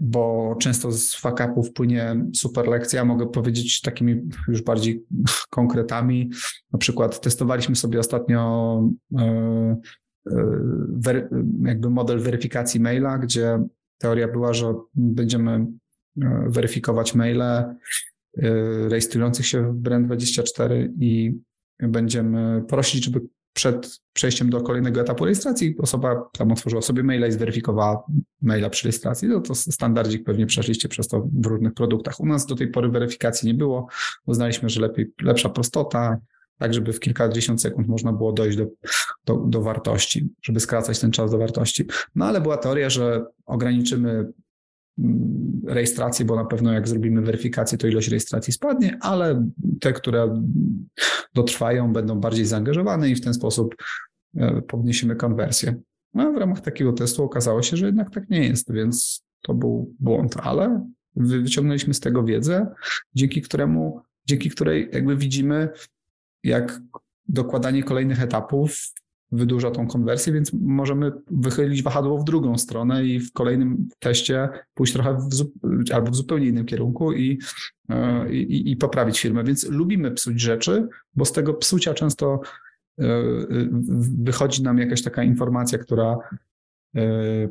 bo 0.00 0.56
często 0.60 0.92
z 0.92 1.14
fakapów 1.14 1.72
płynie 1.72 2.16
super 2.34 2.68
lekcja. 2.68 3.04
Mogę 3.04 3.26
powiedzieć 3.26 3.80
takimi 3.80 4.20
już 4.48 4.62
bardziej 4.62 5.04
konkretami. 5.50 6.30
Na 6.72 6.78
przykład 6.78 7.20
testowaliśmy 7.20 7.76
sobie 7.76 8.00
ostatnio 8.00 8.82
e, 9.18 9.82
jakby 11.62 11.90
model 11.90 12.18
weryfikacji 12.18 12.80
maila, 12.80 13.18
gdzie 13.18 13.62
teoria 13.98 14.28
była, 14.28 14.52
że 14.52 14.74
będziemy 14.94 15.66
weryfikować 16.46 17.14
maile 17.14 17.42
rejestrujących 18.88 19.46
się 19.46 19.72
w 19.72 19.82
Brand24 19.82 20.88
i 21.00 21.38
będziemy 21.78 22.64
prosić, 22.68 23.04
żeby 23.04 23.20
przed 23.52 24.00
przejściem 24.12 24.50
do 24.50 24.60
kolejnego 24.60 25.00
etapu 25.00 25.24
rejestracji 25.24 25.74
osoba 25.78 26.30
tam 26.38 26.52
otworzyła 26.52 26.82
sobie 26.82 27.02
maila 27.02 27.26
i 27.26 27.32
zweryfikowała 27.32 28.02
maila 28.42 28.70
przy 28.70 28.84
rejestracji. 28.84 29.28
No 29.28 29.40
to 29.40 29.54
standardzik 29.54 30.24
pewnie 30.24 30.46
przeszliście 30.46 30.88
przez 30.88 31.08
to 31.08 31.28
w 31.40 31.46
różnych 31.46 31.74
produktach. 31.74 32.20
U 32.20 32.26
nas 32.26 32.46
do 32.46 32.54
tej 32.54 32.68
pory 32.68 32.88
weryfikacji 32.88 33.46
nie 33.46 33.54
było. 33.54 33.86
Uznaliśmy, 34.26 34.68
że 34.68 34.80
lepiej, 34.80 35.12
lepsza 35.22 35.48
prostota, 35.48 36.18
tak 36.58 36.74
żeby 36.74 36.92
w 36.92 37.00
kilkadziesiąt 37.00 37.62
sekund 37.62 37.88
można 37.88 38.12
było 38.12 38.32
dojść 38.32 38.56
do, 38.56 38.66
do, 39.26 39.36
do 39.36 39.62
wartości, 39.62 40.28
żeby 40.42 40.60
skracać 40.60 40.98
ten 40.98 41.10
czas 41.10 41.30
do 41.30 41.38
wartości. 41.38 41.84
No 42.14 42.24
ale 42.24 42.40
była 42.40 42.56
teoria, 42.56 42.90
że 42.90 43.24
ograniczymy 43.46 44.32
mm, 44.98 45.62
rejestrację, 45.66 46.24
bo 46.24 46.36
na 46.36 46.44
pewno 46.44 46.72
jak 46.72 46.88
zrobimy 46.88 47.22
weryfikację, 47.22 47.78
to 47.78 47.86
ilość 47.86 48.08
rejestracji 48.08 48.52
spadnie, 48.52 48.98
ale 49.00 49.50
te, 49.80 49.92
które 49.92 50.44
dotrwają, 51.34 51.92
będą 51.92 52.20
bardziej 52.20 52.44
zaangażowane 52.44 53.10
i 53.10 53.14
w 53.14 53.20
ten 53.20 53.34
sposób 53.34 53.74
e, 54.36 54.62
podniesiemy 54.62 55.16
konwersję. 55.16 55.74
No, 56.14 56.32
w 56.32 56.36
ramach 56.36 56.60
takiego 56.60 56.92
testu 56.92 57.24
okazało 57.24 57.62
się, 57.62 57.76
że 57.76 57.86
jednak 57.86 58.10
tak 58.10 58.30
nie 58.30 58.48
jest, 58.48 58.72
więc 58.72 59.24
to 59.42 59.54
był 59.54 59.94
błąd, 60.00 60.36
ale 60.42 60.86
wyciągnęliśmy 61.16 61.94
z 61.94 62.00
tego 62.00 62.24
wiedzę, 62.24 62.66
dzięki 63.14 63.42
któremu, 63.42 64.00
dzięki 64.26 64.50
której 64.50 64.88
jakby 64.92 65.16
widzimy, 65.16 65.68
jak 66.44 66.80
dokładanie 67.28 67.82
kolejnych 67.82 68.22
etapów 68.22 68.92
wydłuża 69.32 69.70
tą 69.70 69.86
konwersję, 69.86 70.32
więc 70.32 70.52
możemy 70.52 71.12
wychylić 71.30 71.82
wahadło 71.82 72.18
w 72.18 72.24
drugą 72.24 72.58
stronę 72.58 73.04
i 73.04 73.20
w 73.20 73.32
kolejnym 73.32 73.88
teście 73.98 74.48
pójść 74.74 74.92
trochę 74.92 75.18
w, 75.18 75.92
albo 75.92 76.10
w 76.10 76.16
zupełnie 76.16 76.46
innym 76.46 76.66
kierunku 76.66 77.12
i, 77.12 77.38
e, 77.88 78.32
i, 78.32 78.70
i 78.70 78.76
poprawić 78.76 79.20
firmę. 79.20 79.44
Więc 79.44 79.68
lubimy 79.68 80.10
psuć 80.10 80.40
rzeczy, 80.40 80.88
bo 81.14 81.24
z 81.24 81.32
tego 81.32 81.54
psucia 81.54 81.94
często 81.94 82.40
e, 83.00 83.04
wychodzi 84.24 84.62
nam 84.62 84.78
jakaś 84.78 85.02
taka 85.02 85.22
informacja, 85.22 85.78
która 85.78 86.18
e, 86.96 87.02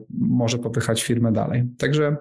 może 0.10 0.58
popychać 0.58 1.04
firmę 1.04 1.32
dalej. 1.32 1.64
Także 1.78 2.18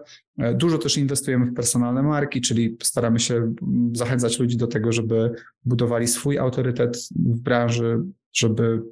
dużo 0.55 0.79
też 0.79 0.99
inwestujemy 0.99 1.47
w 1.47 1.55
personalne 1.55 2.03
marki, 2.03 2.41
czyli 2.41 2.77
staramy 2.83 3.21
się 3.21 3.55
zachęcać 3.93 4.39
ludzi 4.39 4.57
do 4.57 4.67
tego, 4.67 4.93
żeby 4.93 5.31
budowali 5.65 6.07
swój 6.07 6.39
autorytet 6.39 6.97
w 7.17 7.41
branży, 7.41 8.03
żeby 8.33 8.83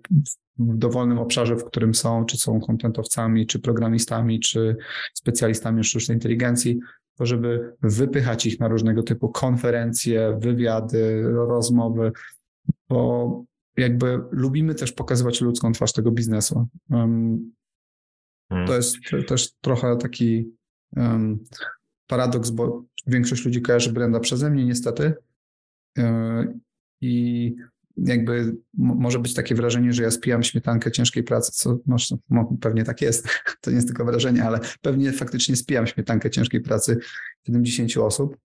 w 0.58 0.76
dowolnym 0.76 1.18
obszarze, 1.18 1.56
w 1.56 1.64
którym 1.64 1.94
są, 1.94 2.24
czy 2.24 2.36
są 2.36 2.60
kontentowcami, 2.60 3.46
czy 3.46 3.58
programistami, 3.58 4.40
czy 4.40 4.76
specjalistami 5.14 5.84
sztucznej 5.84 6.16
inteligencji, 6.16 6.78
to 7.18 7.26
żeby 7.26 7.72
wypychać 7.82 8.46
ich 8.46 8.60
na 8.60 8.68
różnego 8.68 9.02
typu 9.02 9.28
konferencje, 9.28 10.38
wywiady, 10.40 11.22
rozmowy, 11.22 12.12
bo 12.88 13.44
jakby 13.76 14.20
lubimy 14.30 14.74
też 14.74 14.92
pokazywać 14.92 15.40
ludzką 15.40 15.72
twarz 15.72 15.92
tego 15.92 16.10
biznesu. 16.10 16.66
Um, 16.90 17.52
hmm. 18.48 18.66
To 18.66 18.76
jest 18.76 18.96
też 19.28 19.52
trochę 19.60 19.96
taki 19.96 20.50
um, 20.96 21.44
paradoks, 22.06 22.50
bo 22.50 22.84
większość 23.06 23.44
ludzi 23.44 23.62
kojarzy 23.62 23.92
Brenda 23.92 24.20
przeze 24.20 24.50
mnie 24.50 24.64
niestety. 24.64 25.14
Yy, 25.96 26.58
I 27.00 27.54
jakby 28.04 28.56
może 28.74 29.18
być 29.18 29.34
takie 29.34 29.54
wrażenie, 29.54 29.92
że 29.92 30.02
ja 30.02 30.10
spijam 30.10 30.42
śmietankę 30.42 30.90
ciężkiej 30.90 31.22
pracy, 31.22 31.52
co 31.54 31.78
no, 32.30 32.56
pewnie 32.60 32.84
tak 32.84 33.02
jest, 33.02 33.28
to 33.60 33.70
nie 33.70 33.76
jest 33.76 33.88
tylko 33.88 34.04
wrażenie, 34.04 34.44
ale 34.44 34.60
pewnie 34.82 35.12
faktycznie 35.12 35.56
spijam 35.56 35.86
śmietankę 35.86 36.30
ciężkiej 36.30 36.60
pracy 36.60 36.98
70 37.46 37.96
osób. 37.96 38.36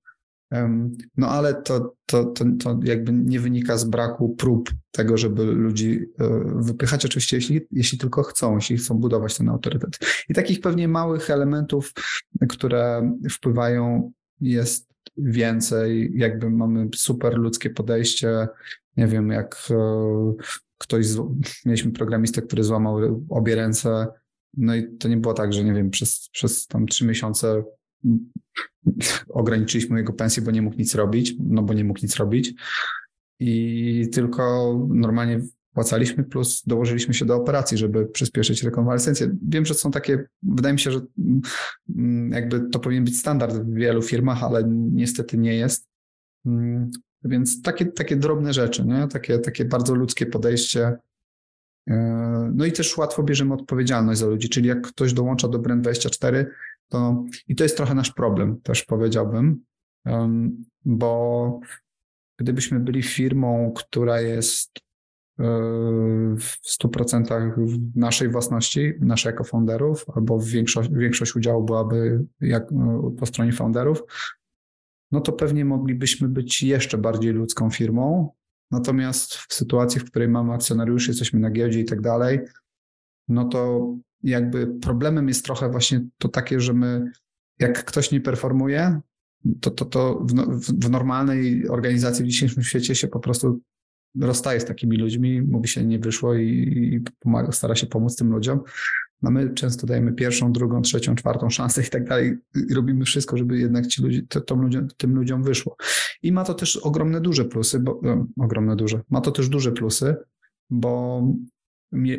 No 1.17 1.29
ale 1.29 1.53
to, 1.53 1.95
to, 2.05 2.25
to, 2.25 2.45
to 2.59 2.79
jakby 2.83 3.13
nie 3.13 3.39
wynika 3.39 3.77
z 3.77 3.83
braku 3.83 4.35
prób 4.35 4.69
tego, 4.91 5.17
żeby 5.17 5.43
ludzi 5.43 6.05
e, 6.19 6.43
wypychać, 6.55 7.05
oczywiście 7.05 7.37
jeśli, 7.37 7.61
jeśli 7.71 7.97
tylko 7.97 8.23
chcą, 8.23 8.55
jeśli 8.55 8.77
chcą 8.77 8.95
budować 8.95 9.37
ten 9.37 9.49
autorytet. 9.49 9.99
I 10.29 10.33
takich 10.33 10.61
pewnie 10.61 10.87
małych 10.87 11.29
elementów, 11.29 11.93
które 12.49 13.11
wpływają 13.31 14.11
jest 14.43 14.93
więcej, 15.17 16.11
jakby 16.15 16.49
mamy 16.49 16.89
super 16.95 17.37
ludzkie 17.37 17.69
podejście, 17.69 18.47
nie 18.97 19.07
wiem, 19.07 19.29
jak 19.29 19.67
e, 19.71 20.33
ktoś, 20.77 21.07
mieliśmy 21.65 21.91
programistę, 21.91 22.41
który 22.41 22.63
złamał 22.63 23.25
obie 23.29 23.55
ręce, 23.55 24.07
no 24.57 24.75
i 24.75 24.97
to 24.97 25.07
nie 25.07 25.17
było 25.17 25.33
tak, 25.33 25.53
że 25.53 25.63
nie 25.63 25.73
wiem, 25.73 25.89
przez, 25.89 26.29
przez 26.29 26.67
tam 26.67 26.87
trzy 26.87 27.05
miesiące 27.05 27.63
ograniczyliśmy 29.29 29.97
jego 29.97 30.13
pensję, 30.13 30.43
bo 30.43 30.51
nie 30.51 30.61
mógł 30.61 30.77
nic 30.77 30.95
robić, 30.95 31.35
no 31.39 31.63
bo 31.63 31.73
nie 31.73 31.83
mógł 31.83 31.99
nic 32.03 32.15
robić. 32.15 32.53
I 33.39 34.09
tylko 34.13 34.73
normalnie 34.89 35.41
płacaliśmy, 35.73 36.23
plus 36.23 36.63
dołożyliśmy 36.67 37.13
się 37.13 37.25
do 37.25 37.35
operacji, 37.35 37.77
żeby 37.77 38.05
przyspieszyć 38.05 38.63
rekonwalescencję. 38.63 39.35
Wiem, 39.47 39.65
że 39.65 39.73
są 39.73 39.91
takie, 39.91 40.25
wydaje 40.43 40.73
mi 40.73 40.79
się, 40.79 40.91
że 40.91 41.01
mm, 41.95 42.31
jakby 42.31 42.69
to 42.69 42.79
powinien 42.79 43.03
być 43.03 43.19
standard 43.19 43.55
w 43.55 43.73
wielu 43.73 44.01
firmach, 44.01 44.43
ale 44.43 44.63
niestety 44.69 45.37
nie 45.37 45.55
jest. 45.55 45.87
Mm, 46.45 46.91
więc 47.23 47.61
takie, 47.61 47.85
takie 47.85 48.15
drobne 48.15 48.53
rzeczy, 48.53 48.85
nie? 48.85 49.07
Takie, 49.07 49.39
takie 49.39 49.65
bardzo 49.65 49.95
ludzkie 49.95 50.25
podejście. 50.25 50.97
E, 51.89 52.51
no 52.55 52.65
i 52.65 52.71
też 52.71 52.97
łatwo 52.97 53.23
bierzemy 53.23 53.53
odpowiedzialność 53.53 54.19
za 54.19 54.25
ludzi, 54.25 54.49
czyli 54.49 54.67
jak 54.67 54.87
ktoś 54.87 55.13
dołącza 55.13 55.47
do 55.47 55.59
Brand24, 55.59 56.45
to 56.89 57.23
i 57.47 57.55
to 57.55 57.63
jest 57.63 57.77
trochę 57.77 57.95
nasz 57.95 58.11
problem, 58.11 58.61
też 58.61 58.83
powiedziałbym, 58.83 59.63
bo 60.85 61.59
gdybyśmy 62.39 62.79
byli 62.79 63.03
firmą, 63.03 63.73
która 63.75 64.21
jest 64.21 64.71
w 66.37 66.77
100% 66.83 67.65
w 67.67 67.97
naszej 67.97 68.29
własności, 68.29 68.93
naszych 68.99 69.25
jako 69.25 69.43
founderów, 69.43 70.05
albo 70.15 70.39
większość, 70.39 70.89
większość 70.93 71.35
udziału 71.35 71.63
byłaby 71.63 72.25
jak, 72.41 72.67
po 73.19 73.25
stronie 73.25 73.51
founderów, 73.51 74.03
no 75.11 75.21
to 75.21 75.31
pewnie 75.31 75.65
moglibyśmy 75.65 76.29
być 76.29 76.63
jeszcze 76.63 76.97
bardziej 76.97 77.31
ludzką 77.31 77.69
firmą. 77.69 78.31
Natomiast 78.71 79.33
w 79.33 79.53
sytuacji, 79.53 80.01
w 80.01 80.05
której 80.05 80.27
mamy 80.27 80.53
akcjonariuszy, 80.53 81.11
jesteśmy 81.11 81.39
na 81.39 81.51
giełdzie 81.51 81.79
i 81.79 81.85
tak 81.85 82.01
dalej, 82.01 82.39
no 83.27 83.45
to 83.45 83.93
jakby 84.23 84.67
problemem 84.67 85.27
jest 85.27 85.45
trochę 85.45 85.69
właśnie 85.69 86.01
to 86.17 86.29
takie, 86.29 86.59
że 86.59 86.73
my, 86.73 87.11
jak 87.59 87.85
ktoś 87.85 88.11
nie 88.11 88.21
performuje, 88.21 89.01
to, 89.61 89.71
to, 89.71 89.85
to 89.85 90.19
w, 90.25 90.33
no, 90.33 90.45
w, 90.47 90.89
normalnej 90.89 91.69
organizacji 91.69 92.25
w 92.25 92.27
dzisiejszym 92.27 92.63
świecie 92.63 92.95
się 92.95 93.07
po 93.07 93.19
prostu 93.19 93.61
rozstaje 94.21 94.59
z 94.59 94.65
takimi 94.65 94.97
ludźmi, 94.97 95.41
mówi 95.41 95.67
się 95.67 95.85
nie 95.85 95.99
wyszło 95.99 96.35
i, 96.35 96.47
i 96.47 97.01
pomaga, 97.19 97.51
stara 97.51 97.75
się 97.75 97.87
pomóc 97.87 98.15
tym 98.15 98.31
ludziom. 98.31 98.59
No 99.21 99.31
my 99.31 99.53
często 99.53 99.87
dajemy 99.87 100.13
pierwszą, 100.13 100.51
drugą, 100.51 100.81
trzecią, 100.81 101.15
czwartą 101.15 101.49
szansę 101.49 101.81
i 101.81 101.89
tak 101.89 102.09
dalej. 102.09 102.37
I 102.69 102.73
robimy 102.73 103.05
wszystko, 103.05 103.37
żeby 103.37 103.59
jednak 103.59 103.87
ci 103.87 104.01
ludzie, 104.01 104.21
to, 104.29 104.41
to 104.41 104.57
tym 104.97 105.15
ludziom 105.15 105.43
wyszło. 105.43 105.77
I 106.23 106.31
ma 106.31 106.43
to 106.43 106.53
też 106.53 106.77
ogromne 106.77 107.21
duże 107.21 107.45
plusy, 107.45 107.79
bo 107.79 107.99
no, 108.03 108.27
ogromne 108.39 108.75
duże. 108.75 109.01
Ma 109.09 109.21
to 109.21 109.31
też 109.31 109.49
duże 109.49 109.71
plusy, 109.71 110.15
bo 110.69 111.23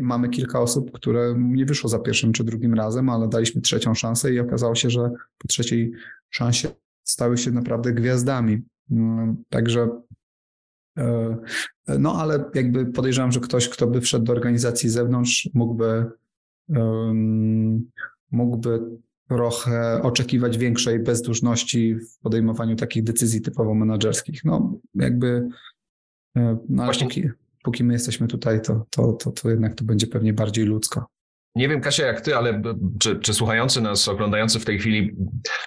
mamy 0.01 0.29
kilka 0.29 0.61
osób, 0.61 0.93
które 0.93 1.35
nie 1.39 1.67
wyszło 1.67 1.91
za 1.91 1.99
pierwszym 1.99 2.33
czy 2.33 2.45
drugim 2.45 2.75
razem, 2.75 3.09
ale 3.09 3.29
daliśmy 3.29 3.61
trzecią 3.61 3.95
szansę 3.95 4.35
i 4.35 4.41
okazało 4.41 4.75
się, 4.75 4.91
że 4.91 5.11
po 5.39 5.49
trzeciej 5.49 5.93
szansie 6.31 6.69
stały 7.03 7.39
się 7.39 7.51
naprawdę 7.51 7.93
gwiazdami. 7.93 8.63
Mm, 8.91 9.45
także 9.49 9.89
no 11.99 12.15
ale 12.21 12.45
jakby 12.55 12.87
podejrzewam, 12.87 13.33
że 13.33 13.41
ktoś, 13.41 13.69
kto 13.69 13.87
by 13.87 14.01
wszedł 14.01 14.25
do 14.25 14.33
organizacji 14.33 14.89
z 14.89 14.93
zewnątrz, 14.93 15.51
mógłby 15.55 16.07
mógłby 18.31 18.81
trochę 19.29 20.03
oczekiwać 20.03 20.59
większej 20.59 20.99
bezduszności 20.99 21.95
w 21.95 22.19
podejmowaniu 22.19 22.77
takich 22.77 23.05
decyzji 23.05 23.41
typowo 23.41 23.75
menedżerskich. 23.75 24.45
No 24.45 24.81
jakby 24.95 25.49
e, 26.37 26.59
no, 26.69 26.85
Właśnie... 26.85 27.07
póki, 27.07 27.29
póki 27.63 27.85
my 27.85 27.93
jesteśmy 27.93 28.29
tutaj, 28.29 28.63
to, 28.63 28.87
to, 28.91 29.13
to, 29.13 29.31
to 29.31 29.51
jednak 29.51 29.75
to 29.75 29.85
będzie 29.85 30.07
pewnie 30.07 30.33
bardziej 30.33 30.65
ludzko. 30.65 31.07
Nie 31.57 31.69
wiem, 31.69 31.81
Kasia, 31.81 32.07
jak 32.07 32.21
ty, 32.21 32.37
ale 32.37 32.63
czy, 32.99 33.17
czy, 33.17 33.35
słuchający 33.35 33.81
nas, 33.81 34.09
oglądający 34.09 34.61
w 34.61 34.65
tej 34.65 34.79
chwili, 34.79 35.17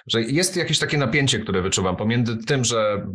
że 0.06 0.22
jest 0.22 0.56
jakieś 0.56 0.78
takie 0.78 0.98
napięcie, 0.98 1.38
które 1.38 1.62
wyczuwam 1.62 1.96
pomiędzy 1.96 2.36
tym, 2.36 2.64
że 2.64 3.06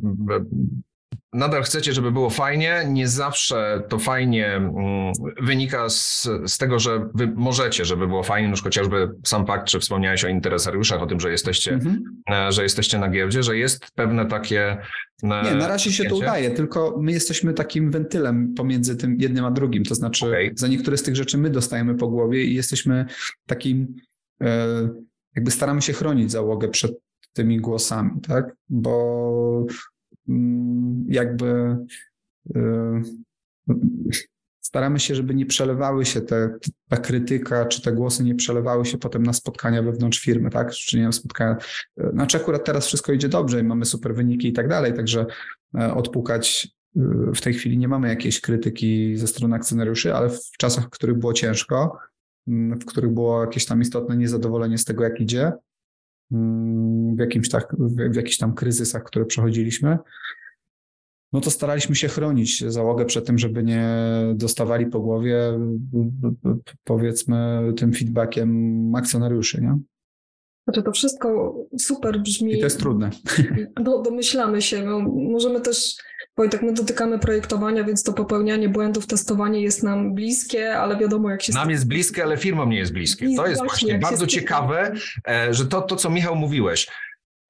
nadal 1.33 1.63
chcecie, 1.63 1.93
żeby 1.93 2.11
było 2.11 2.29
fajnie, 2.29 2.83
nie 2.87 3.07
zawsze 3.07 3.83
to 3.89 3.99
fajnie 3.99 4.47
mm, 4.47 5.13
wynika 5.41 5.89
z, 5.89 6.29
z 6.45 6.57
tego, 6.57 6.79
że 6.79 7.09
wy 7.15 7.27
możecie, 7.35 7.85
żeby 7.85 8.07
było 8.07 8.23
fajnie, 8.23 8.49
już 8.49 8.63
chociażby 8.63 9.09
sam 9.25 9.45
fakt, 9.45 9.69
że 9.69 9.79
wspomniałeś 9.79 10.25
o 10.25 10.27
interesariuszach, 10.27 11.01
o 11.01 11.05
tym, 11.05 11.19
że 11.19 11.31
jesteście, 11.31 11.73
mhm. 11.73 12.03
E, 12.29 12.51
że 12.51 12.63
jesteście 12.63 12.99
na 12.99 13.09
giełdzie, 13.09 13.43
że 13.43 13.57
jest 13.57 13.85
pewne 13.95 14.25
takie 14.25 14.77
e, 15.23 15.43
nie, 15.43 15.55
na 15.55 15.67
razie 15.67 15.91
się 15.91 16.03
to 16.03 16.15
udaje, 16.15 16.51
tylko 16.51 16.97
my 17.01 17.11
jesteśmy 17.11 17.53
takim 17.53 17.91
wentylem 17.91 18.53
pomiędzy 18.53 18.95
tym 18.95 19.15
jednym 19.19 19.45
a 19.45 19.51
drugim. 19.51 19.83
To 19.83 19.95
znaczy, 19.95 20.27
okay. 20.27 20.51
za 20.55 20.67
niektóre 20.67 20.97
z 20.97 21.03
tych 21.03 21.15
rzeczy 21.15 21.37
my 21.37 21.49
dostajemy 21.49 21.95
po 21.95 22.07
głowie 22.07 22.43
i 22.43 22.55
jesteśmy 22.55 23.05
takim, 23.47 23.95
e, 24.41 24.89
jakby 25.35 25.51
staramy 25.51 25.81
się 25.81 25.93
chronić 25.93 26.31
załogę 26.31 26.67
przed 26.67 26.91
tymi 27.33 27.57
głosami, 27.59 28.11
tak? 28.27 28.55
Bo 28.69 29.65
jakby 31.07 31.77
y, 32.55 32.61
staramy 34.61 34.99
się, 34.99 35.15
żeby 35.15 35.35
nie 35.35 35.45
przelewały 35.45 36.05
się 36.05 36.21
te, 36.21 36.57
ta 36.89 36.97
krytyka, 36.97 37.65
czy 37.65 37.81
te 37.81 37.91
głosy 37.91 38.23
nie 38.23 38.35
przelewały 38.35 38.85
się 38.85 38.97
potem 38.97 39.23
na 39.23 39.33
spotkania 39.33 39.83
wewnątrz 39.83 40.19
firmy, 40.19 40.49
tak? 40.49 40.71
Czy 40.71 40.99
nie 40.99 41.11
spotkania. 41.11 41.57
Znaczy 42.13 42.37
akurat 42.37 42.65
teraz 42.65 42.87
wszystko 42.87 43.13
idzie 43.13 43.29
dobrze 43.29 43.59
i 43.59 43.63
mamy 43.63 43.85
super 43.85 44.15
wyniki 44.15 44.47
i 44.47 44.53
tak 44.53 44.67
dalej, 44.67 44.93
także 44.93 45.25
e, 45.79 45.93
odpukać 45.93 46.67
w 47.35 47.41
tej 47.41 47.53
chwili 47.53 47.77
nie 47.77 47.87
mamy 47.87 48.07
jakiejś 48.07 48.41
krytyki 48.41 49.17
ze 49.17 49.27
strony 49.27 49.55
akcjonariuszy, 49.55 50.15
ale 50.15 50.29
w 50.29 50.51
czasach, 50.57 50.85
w 50.85 50.89
których 50.89 51.17
było 51.17 51.33
ciężko, 51.33 51.97
w 52.47 52.85
których 52.85 53.11
było 53.11 53.41
jakieś 53.41 53.65
tam 53.65 53.81
istotne 53.81 54.17
niezadowolenie 54.17 54.77
z 54.77 54.85
tego, 54.85 55.03
jak 55.03 55.21
idzie, 55.21 55.51
w, 57.15 57.19
jakimś 57.19 57.49
tak, 57.49 57.75
w 58.11 58.15
jakichś 58.15 58.37
tam 58.37 58.53
kryzysach, 58.53 59.03
które 59.03 59.25
przechodziliśmy, 59.25 59.97
no 61.33 61.41
to 61.41 61.51
staraliśmy 61.51 61.95
się 61.95 62.07
chronić 62.07 62.63
załogę 62.63 63.05
przed 63.05 63.25
tym, 63.25 63.37
żeby 63.37 63.63
nie 63.63 63.87
dostawali 64.35 64.85
po 64.85 64.99
głowie, 64.99 65.59
powiedzmy, 66.83 67.73
tym 67.77 67.93
feedbackiem 67.93 68.95
akcjonariuszy, 68.95 69.61
nie? 69.61 69.79
Znaczy 70.63 70.83
to 70.83 70.91
wszystko 70.91 71.55
super 71.79 72.21
brzmi. 72.21 72.53
I 72.53 72.59
to 72.59 72.65
jest 72.65 72.79
trudne. 72.79 73.09
No, 73.83 74.01
domyślamy 74.01 74.61
się. 74.61 74.83
No, 74.85 74.99
możemy 75.09 75.61
też, 75.61 75.95
Wojtek, 76.37 76.61
my 76.61 76.73
dotykamy 76.73 77.19
projektowania, 77.19 77.83
więc 77.83 78.03
to 78.03 78.13
popełnianie 78.13 78.69
błędów, 78.69 79.07
testowanie 79.07 79.61
jest 79.61 79.83
nam 79.83 80.15
bliskie, 80.15 80.77
ale 80.77 80.97
wiadomo 80.97 81.29
jak 81.29 81.41
się... 81.41 81.53
Nam 81.53 81.69
jest 81.69 81.87
bliskie, 81.87 82.23
ale 82.23 82.37
firmom 82.37 82.69
nie 82.69 82.77
jest 82.77 82.93
bliskie. 82.93 83.25
To 83.35 83.47
jest 83.47 83.61
właśnie, 83.61 83.87
właśnie 83.87 83.99
bardzo 83.99 84.27
ciekawe, 84.27 84.93
e, 85.27 85.53
że 85.53 85.65
to, 85.65 85.81
to, 85.81 85.95
co 85.95 86.09
Michał 86.09 86.35
mówiłeś, 86.35 86.87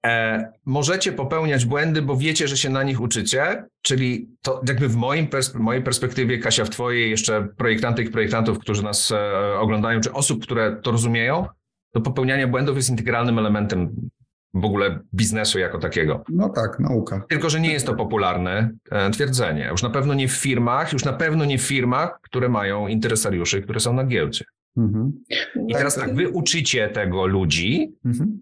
E, 0.06 0.52
możecie 0.66 1.12
popełniać 1.12 1.66
błędy, 1.66 2.02
bo 2.02 2.18
wiecie, 2.18 2.48
że 2.48 2.58
się 2.58 2.70
na 2.70 2.84
nich 2.84 3.02
uczycie, 3.02 3.66
czyli 3.82 4.30
to 4.42 4.62
jakby 4.68 4.88
w 4.88 4.96
moim 4.96 5.28
perspe 5.28 5.60
mojej 5.60 5.84
perspektywie, 5.84 6.38
Kasia, 6.40 6.66
w 6.66 6.70
twojej, 6.70 7.12
jeszcze 7.12 7.48
projektantek 7.58 8.08
i 8.08 8.12
projektantów, 8.12 8.60
którzy 8.60 8.84
nas 8.84 9.12
e, 9.12 9.60
oglądają, 9.60 10.02
czy 10.02 10.14
osób, 10.14 10.44
które 10.44 10.80
to 10.84 10.92
rozumieją, 10.92 11.48
to 11.94 12.02
popełnianie 12.02 12.48
błędów 12.48 12.76
jest 12.76 12.90
integralnym 12.90 13.40
elementem 13.40 14.10
w 14.54 14.66
ogóle 14.66 15.00
biznesu 15.14 15.60
jako 15.60 15.78
takiego. 15.78 16.24
No 16.30 16.50
tak, 16.50 16.80
nauka. 16.80 17.26
Tylko, 17.30 17.50
że 17.50 17.60
nie 17.60 17.74
jest 17.74 17.86
to 17.86 17.96
popularne 17.96 18.72
e, 18.92 19.10
twierdzenie. 19.10 19.68
Już 19.72 19.84
na 19.84 19.90
pewno 19.90 20.14
nie 20.14 20.28
w 20.28 20.32
firmach, 20.32 20.94
już 20.94 21.06
na 21.06 21.14
pewno 21.14 21.46
nie 21.46 21.58
w 21.58 21.62
firmach, 21.62 22.20
które 22.22 22.50
mają 22.50 22.88
interesariuszy, 22.88 23.62
które 23.62 23.80
są 23.80 23.94
na 23.94 24.04
giełdzie. 24.04 24.46
Mhm. 24.78 25.24
I 25.68 25.74
teraz 25.74 25.96
tak, 25.96 26.16
wy 26.16 26.30
uczycie 26.30 26.90
tego 26.90 27.26
ludzi, 27.26 27.96
mhm. 28.06 28.40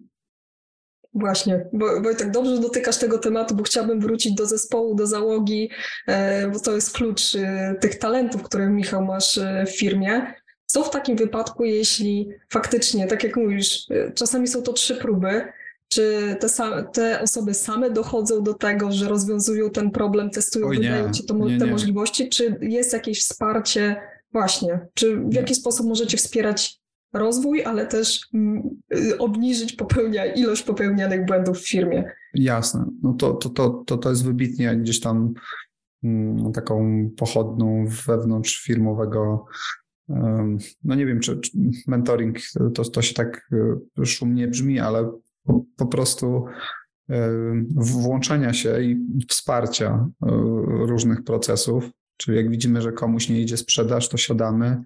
Właśnie, 1.14 1.66
bo, 1.72 2.00
Wojtek, 2.00 2.30
dobrze 2.30 2.60
dotykasz 2.60 2.98
tego 2.98 3.18
tematu, 3.18 3.54
bo 3.54 3.62
chciałabym 3.62 4.00
wrócić 4.00 4.34
do 4.34 4.46
zespołu, 4.46 4.94
do 4.94 5.06
załogi, 5.06 5.70
e, 6.06 6.48
bo 6.50 6.60
to 6.60 6.74
jest 6.74 6.92
klucz 6.92 7.34
e, 7.34 7.74
tych 7.80 7.98
talentów, 7.98 8.42
które 8.42 8.70
Michał 8.70 9.04
masz 9.04 9.40
w 9.66 9.78
firmie. 9.78 10.34
Co 10.66 10.84
w 10.84 10.90
takim 10.90 11.16
wypadku, 11.16 11.64
jeśli 11.64 12.28
faktycznie, 12.50 13.06
tak 13.06 13.24
jak 13.24 13.36
mówisz, 13.36 13.86
czasami 14.14 14.48
są 14.48 14.62
to 14.62 14.72
trzy 14.72 14.96
próby, 14.96 15.52
czy 15.92 16.36
te, 16.40 16.48
te 16.92 17.20
osoby 17.20 17.54
same 17.54 17.90
dochodzą 17.90 18.42
do 18.42 18.54
tego, 18.54 18.92
że 18.92 19.08
rozwiązują 19.08 19.70
ten 19.70 19.90
problem, 19.90 20.30
testują, 20.30 20.66
Oj, 20.66 20.76
wydają 20.76 21.10
ci 21.10 21.24
to, 21.24 21.34
nie, 21.34 21.58
te 21.58 21.64
nie. 21.64 21.70
możliwości, 21.70 22.28
czy 22.28 22.58
jest 22.60 22.92
jakieś 22.92 23.20
wsparcie 23.20 23.96
właśnie? 24.32 24.80
Czy 24.94 25.16
w 25.16 25.34
jaki 25.34 25.54
sposób 25.54 25.86
możecie 25.86 26.16
wspierać 26.16 26.80
rozwój, 27.12 27.64
ale 27.64 27.86
też 27.86 28.20
mm, 28.34 28.62
y, 28.96 29.18
obniżyć 29.18 29.72
popełnia, 29.72 30.26
ilość 30.34 30.62
popełnianych 30.62 31.26
błędów 31.26 31.58
w 31.58 31.68
firmie. 31.68 32.04
Jasne. 32.34 32.84
No 33.02 33.12
to, 33.12 33.32
to, 33.32 33.48
to, 33.48 33.82
to, 33.86 33.96
to 33.96 34.10
jest 34.10 34.24
wybitnie 34.24 34.76
gdzieś 34.76 35.00
tam 35.00 35.34
mm, 36.04 36.52
taką 36.52 37.08
pochodną 37.16 37.86
wewnątrz 38.06 38.64
firmowego 38.64 39.46
no 40.84 40.94
nie 40.94 41.06
wiem, 41.06 41.20
czy, 41.20 41.40
czy 41.40 41.50
mentoring 41.86 42.38
to, 42.74 42.84
to 42.84 43.02
się 43.02 43.14
tak 43.14 43.48
y, 43.98 44.06
szumnie 44.06 44.48
brzmi, 44.48 44.80
ale 44.80 45.12
po, 45.76 45.86
prostu 45.86 46.44
włączenia 47.74 48.52
się 48.52 48.82
i 48.82 49.06
wsparcia 49.28 50.08
y, 50.10 50.28
różnych 50.86 51.24
procesów. 51.24 51.90
Czyli 52.16 52.36
jak 52.36 52.50
widzimy, 52.50 52.82
że 52.82 52.92
komuś 52.92 53.28
nie 53.28 53.40
idzie 53.40 53.56
sprzedaż, 53.56 54.08
to 54.08 54.16
siadamy, 54.16 54.84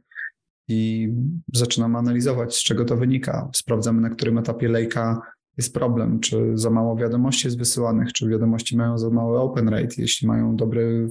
i 0.69 1.13
zaczynamy 1.55 1.99
analizować, 1.99 2.57
z 2.57 2.63
czego 2.63 2.85
to 2.85 2.97
wynika. 2.97 3.51
Sprawdzamy, 3.55 4.01
na 4.01 4.11
którym 4.11 4.39
etapie 4.39 4.69
lejka 4.69 5.21
jest 5.57 5.75
problem, 5.75 6.21
czy 6.21 6.51
za 6.55 6.71
mało 6.71 6.97
wiadomości 6.97 7.47
jest 7.47 7.59
wysyłanych, 7.59 8.13
czy 8.13 8.29
wiadomości 8.29 8.77
mają 8.77 8.99
za 8.99 9.11
mały 9.11 9.41
open 9.41 9.69
rate. 9.69 9.95
Jeśli 9.99 10.29
mają 10.29 10.57
dobry 10.57 11.09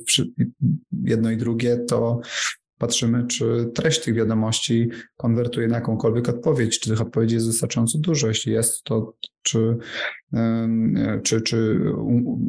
jedno 1.03 1.31
i 1.31 1.37
drugie, 1.37 1.77
to 1.77 2.19
patrzymy, 2.77 3.27
czy 3.27 3.71
treść 3.75 4.03
tych 4.03 4.15
wiadomości 4.15 4.89
konwertuje 5.17 5.67
na 5.67 5.75
jakąkolwiek 5.75 6.29
odpowiedź, 6.29 6.79
czy 6.79 6.89
tych 6.89 7.01
odpowiedzi 7.01 7.35
jest 7.35 7.47
wystarczająco 7.47 7.97
dużo. 7.97 8.27
Jeśli 8.27 8.53
jest, 8.53 8.83
to 8.83 9.13
czy, 9.41 9.77
czy, 11.23 11.41
czy 11.41 11.79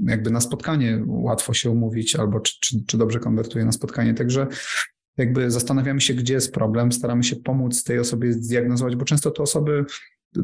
jakby 0.06 0.30
na 0.30 0.40
spotkanie 0.40 1.02
łatwo 1.06 1.54
się 1.54 1.70
umówić, 1.70 2.16
albo 2.16 2.40
czy, 2.40 2.54
czy, 2.60 2.84
czy 2.86 2.98
dobrze 2.98 3.18
konwertuje 3.18 3.64
na 3.64 3.72
spotkanie. 3.72 4.14
Także 4.14 4.46
jakby 5.16 5.50
zastanawiamy 5.50 6.00
się, 6.00 6.14
gdzie 6.14 6.34
jest 6.34 6.54
problem, 6.54 6.92
staramy 6.92 7.24
się 7.24 7.36
pomóc 7.36 7.84
tej 7.84 7.98
osobie 7.98 8.32
zdiagnozować, 8.32 8.96
bo 8.96 9.04
często 9.04 9.30
to 9.30 9.42
osoby 9.42 9.84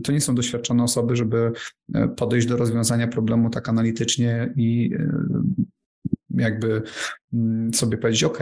to 0.05 0.13
nie 0.13 0.21
są 0.21 0.35
doświadczone 0.35 0.83
osoby, 0.83 1.17
żeby 1.17 1.53
e, 1.95 2.09
podejść 2.09 2.47
do 2.47 2.57
rozwiązania 2.57 3.09
problemu 3.09 3.51
tak 3.51 3.69
analitycznie 3.69 4.53
i 4.57 4.91
e, 4.99 5.13
jakby 6.31 6.83
mm, 7.33 7.75
sobie 7.75 7.99
powiedzieć, 7.99 8.25
OK, 8.25 8.39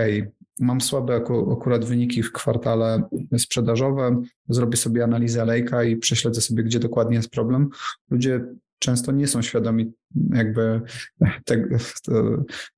mam 0.61 0.81
słabe 0.81 1.23
akurat 1.53 1.85
wyniki 1.85 2.23
w 2.23 2.33
kwartale 2.33 3.03
sprzedażowe, 3.39 4.23
zrobię 4.49 4.77
sobie 4.77 5.05
analizę 5.05 5.45
lejka 5.45 5.85
i 5.85 5.97
prześledzę 5.97 6.41
sobie, 6.41 6.63
gdzie 6.63 6.79
dokładnie 6.79 7.17
jest 7.17 7.31
problem. 7.31 7.69
Ludzie 8.11 8.41
często 8.81 9.13
nie 9.13 9.27
są 9.27 9.43
świadomi 9.43 9.93
jakby, 10.35 10.81
te, 11.45 11.69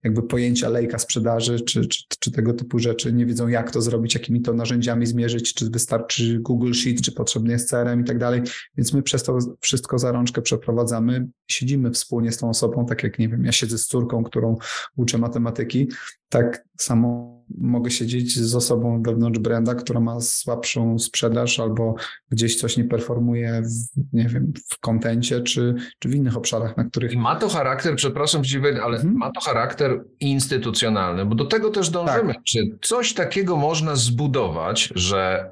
jakby 0.05 0.23
pojęcia 0.23 0.69
lejka 0.69 0.99
sprzedaży, 0.99 1.61
czy, 1.61 1.87
czy, 1.87 2.05
czy, 2.19 2.31
tego 2.31 2.55
typu 2.55 2.79
rzeczy, 2.79 3.13
nie 3.13 3.27
wiedzą 3.27 3.49
jak 3.49 3.71
to 3.71 3.83
zrobić, 3.83 4.15
jakimi 4.15 4.41
to 4.41 4.53
narzędziami 4.53 5.07
zmierzyć, 5.07 5.55
czy 5.55 5.71
wystarczy 5.71 6.39
Google 6.39 6.73
Sheet, 6.73 7.03
czy 7.03 7.13
potrzebny 7.13 7.53
jest 7.53 7.71
CRM 7.71 8.01
i 8.01 8.05
tak 8.05 8.19
dalej, 8.19 8.43
więc 8.77 8.93
my 8.93 9.03
przez 9.03 9.23
to 9.23 9.39
wszystko 9.61 9.99
za 9.99 10.13
rączkę 10.13 10.43
przeprowadzamy, 10.43 11.29
siedzimy 11.49 11.91
wspólnie 11.91 12.33
z 12.33 12.37
tą 12.37 12.49
osobą, 12.49 12.87
tak 12.87 13.03
jak, 13.03 13.19
nie 13.19 13.29
wiem, 13.29 13.45
ja 13.45 13.53
siedzę 13.53 13.79
z 13.79 13.87
córką, 13.87 14.25
którą 14.25 14.57
uczę 14.97 15.19
matematyki, 15.19 15.89
tak 16.29 16.65
samo 16.79 17.42
mogę 17.59 17.91
siedzieć 17.91 18.39
z 18.39 18.55
osobą 18.55 19.03
wewnątrz 19.03 19.39
branda, 19.39 19.75
która 19.75 20.01
ma 20.01 20.21
słabszą 20.21 20.99
sprzedaż 20.99 21.61
albo 21.61 21.95
gdzieś 22.31 22.61
coś 22.61 22.77
nie 22.77 22.85
performuje, 22.85 23.63
w, 23.63 24.17
nie 24.17 24.29
wiem, 24.29 24.53
w 24.71 24.79
kontencie 24.79 25.41
czy, 25.41 25.75
czy 25.99 26.09
w 26.09 26.15
innych 26.15 26.37
obszarach, 26.37 26.77
na 26.77 26.85
których... 26.85 27.17
Ma 27.17 27.37
to 27.37 27.49
charakter, 27.49 27.97
przepraszam 27.97 28.43
ale 28.83 28.97
mhm. 28.97 29.17
ma 29.17 29.31
to 29.31 29.41
charakter 29.41 30.05
instytucjonalny, 30.21 31.27
bo 31.27 31.35
do 31.35 31.45
tego 31.45 31.71
też 31.71 31.91
dążymy. 31.91 32.35
Tak. 32.35 32.43
Czy 32.43 32.79
coś 32.83 33.15
takiego 33.15 33.57
można 33.57 33.97
zbudować, 33.97 34.93
że 34.95 35.51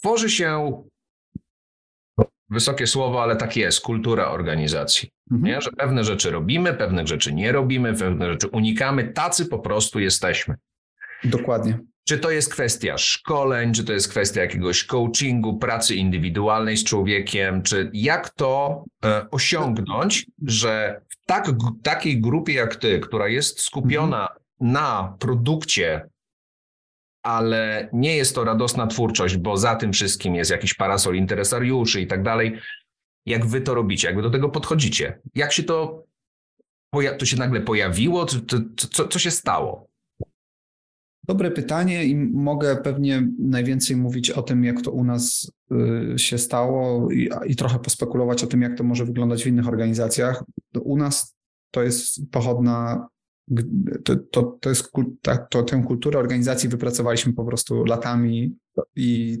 tworzy 0.00 0.30
się 0.30 0.82
wysokie 2.50 2.86
słowo, 2.86 3.22
ale 3.22 3.36
tak 3.36 3.56
jest, 3.56 3.80
kultura 3.80 4.30
organizacji. 4.30 5.10
Mhm. 5.30 5.52
Nie? 5.54 5.60
Że 5.60 5.70
pewne 5.70 6.04
rzeczy 6.04 6.30
robimy, 6.30 6.74
pewnych 6.74 7.06
rzeczy 7.06 7.34
nie 7.34 7.52
robimy, 7.52 7.94
pewne 7.94 8.32
rzeczy 8.32 8.48
unikamy, 8.48 9.12
tacy 9.12 9.46
po 9.46 9.58
prostu 9.58 10.00
jesteśmy. 10.00 10.54
Dokładnie. 11.24 11.78
Czy 12.08 12.18
to 12.18 12.30
jest 12.30 12.52
kwestia 12.52 12.98
szkoleń, 12.98 13.74
czy 13.74 13.84
to 13.84 13.92
jest 13.92 14.08
kwestia 14.08 14.40
jakiegoś 14.40 14.84
coachingu, 14.84 15.58
pracy 15.58 15.94
indywidualnej 15.94 16.76
z 16.76 16.84
człowiekiem, 16.84 17.62
czy 17.62 17.90
jak 17.92 18.30
to 18.30 18.84
e, 19.04 19.30
osiągnąć, 19.30 20.26
że 20.46 21.00
w 21.08 21.26
tak, 21.26 21.50
takiej 21.82 22.20
grupie 22.20 22.52
jak 22.54 22.76
ty, 22.76 23.00
która 23.00 23.28
jest 23.28 23.60
skupiona 23.60 24.20
mhm. 24.20 24.40
na 24.60 25.16
produkcie, 25.18 26.08
ale 27.22 27.88
nie 27.92 28.16
jest 28.16 28.34
to 28.34 28.44
radosna 28.44 28.86
twórczość, 28.86 29.36
bo 29.36 29.56
za 29.56 29.76
tym 29.76 29.92
wszystkim 29.92 30.34
jest 30.34 30.50
jakiś 30.50 30.74
parasol 30.74 31.14
interesariuszy 31.14 32.00
i 32.00 32.06
tak 32.06 32.22
dalej. 32.22 32.58
Jak 33.26 33.46
wy 33.46 33.60
to 33.60 33.74
robicie, 33.74 34.08
jak 34.08 34.16
wy 34.16 34.22
do 34.22 34.30
tego 34.30 34.48
podchodzicie? 34.48 35.20
Jak 35.34 35.52
się 35.52 35.62
to, 35.62 36.04
to 37.18 37.26
się 37.26 37.36
nagle 37.36 37.60
pojawiło? 37.60 38.26
Co, 38.26 38.36
co, 38.76 39.08
co 39.08 39.18
się 39.18 39.30
stało? 39.30 39.87
Dobre 41.28 41.50
pytanie 41.50 42.04
i 42.04 42.16
mogę 42.16 42.76
pewnie 42.76 43.28
najwięcej 43.38 43.96
mówić 43.96 44.30
o 44.30 44.42
tym, 44.42 44.64
jak 44.64 44.82
to 44.82 44.90
u 44.90 45.04
nas 45.04 45.52
y, 46.14 46.18
się 46.18 46.38
stało 46.38 47.10
i, 47.10 47.30
i, 47.46 47.56
trochę 47.56 47.78
pospekulować 47.78 48.44
o 48.44 48.46
tym, 48.46 48.62
jak 48.62 48.78
to 48.78 48.84
może 48.84 49.04
wyglądać 49.04 49.44
w 49.44 49.46
innych 49.46 49.68
organizacjach. 49.68 50.44
U 50.80 50.96
nas 50.96 51.36
to 51.70 51.82
jest 51.82 52.30
pochodna, 52.30 53.08
to, 54.04 54.16
to, 54.16 54.42
to 54.60 54.68
jest, 54.68 54.90
tak, 55.22 55.48
to, 55.50 55.62
tę 55.62 55.82
kulturę 55.86 56.18
organizacji 56.18 56.68
wypracowaliśmy 56.68 57.32
po 57.32 57.44
prostu 57.44 57.84
latami 57.84 58.56
i 58.96 59.38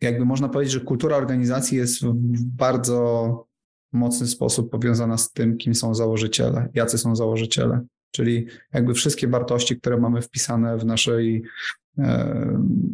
jakby 0.00 0.24
można 0.24 0.48
powiedzieć, 0.48 0.74
że 0.74 0.80
kultura 0.80 1.16
organizacji 1.16 1.78
jest 1.78 2.04
w 2.04 2.44
bardzo 2.44 3.48
mocny 3.92 4.26
sposób 4.26 4.70
powiązana 4.70 5.18
z 5.18 5.32
tym, 5.32 5.56
kim 5.56 5.74
są 5.74 5.94
założyciele, 5.94 6.68
jacy 6.74 6.98
są 6.98 7.16
założyciele. 7.16 7.80
Czyli 8.10 8.46
jakby 8.72 8.94
wszystkie 8.94 9.28
wartości, 9.28 9.80
które 9.80 9.96
mamy 9.96 10.22
wpisane 10.22 10.78
w 10.78 10.84
naszej 10.84 11.42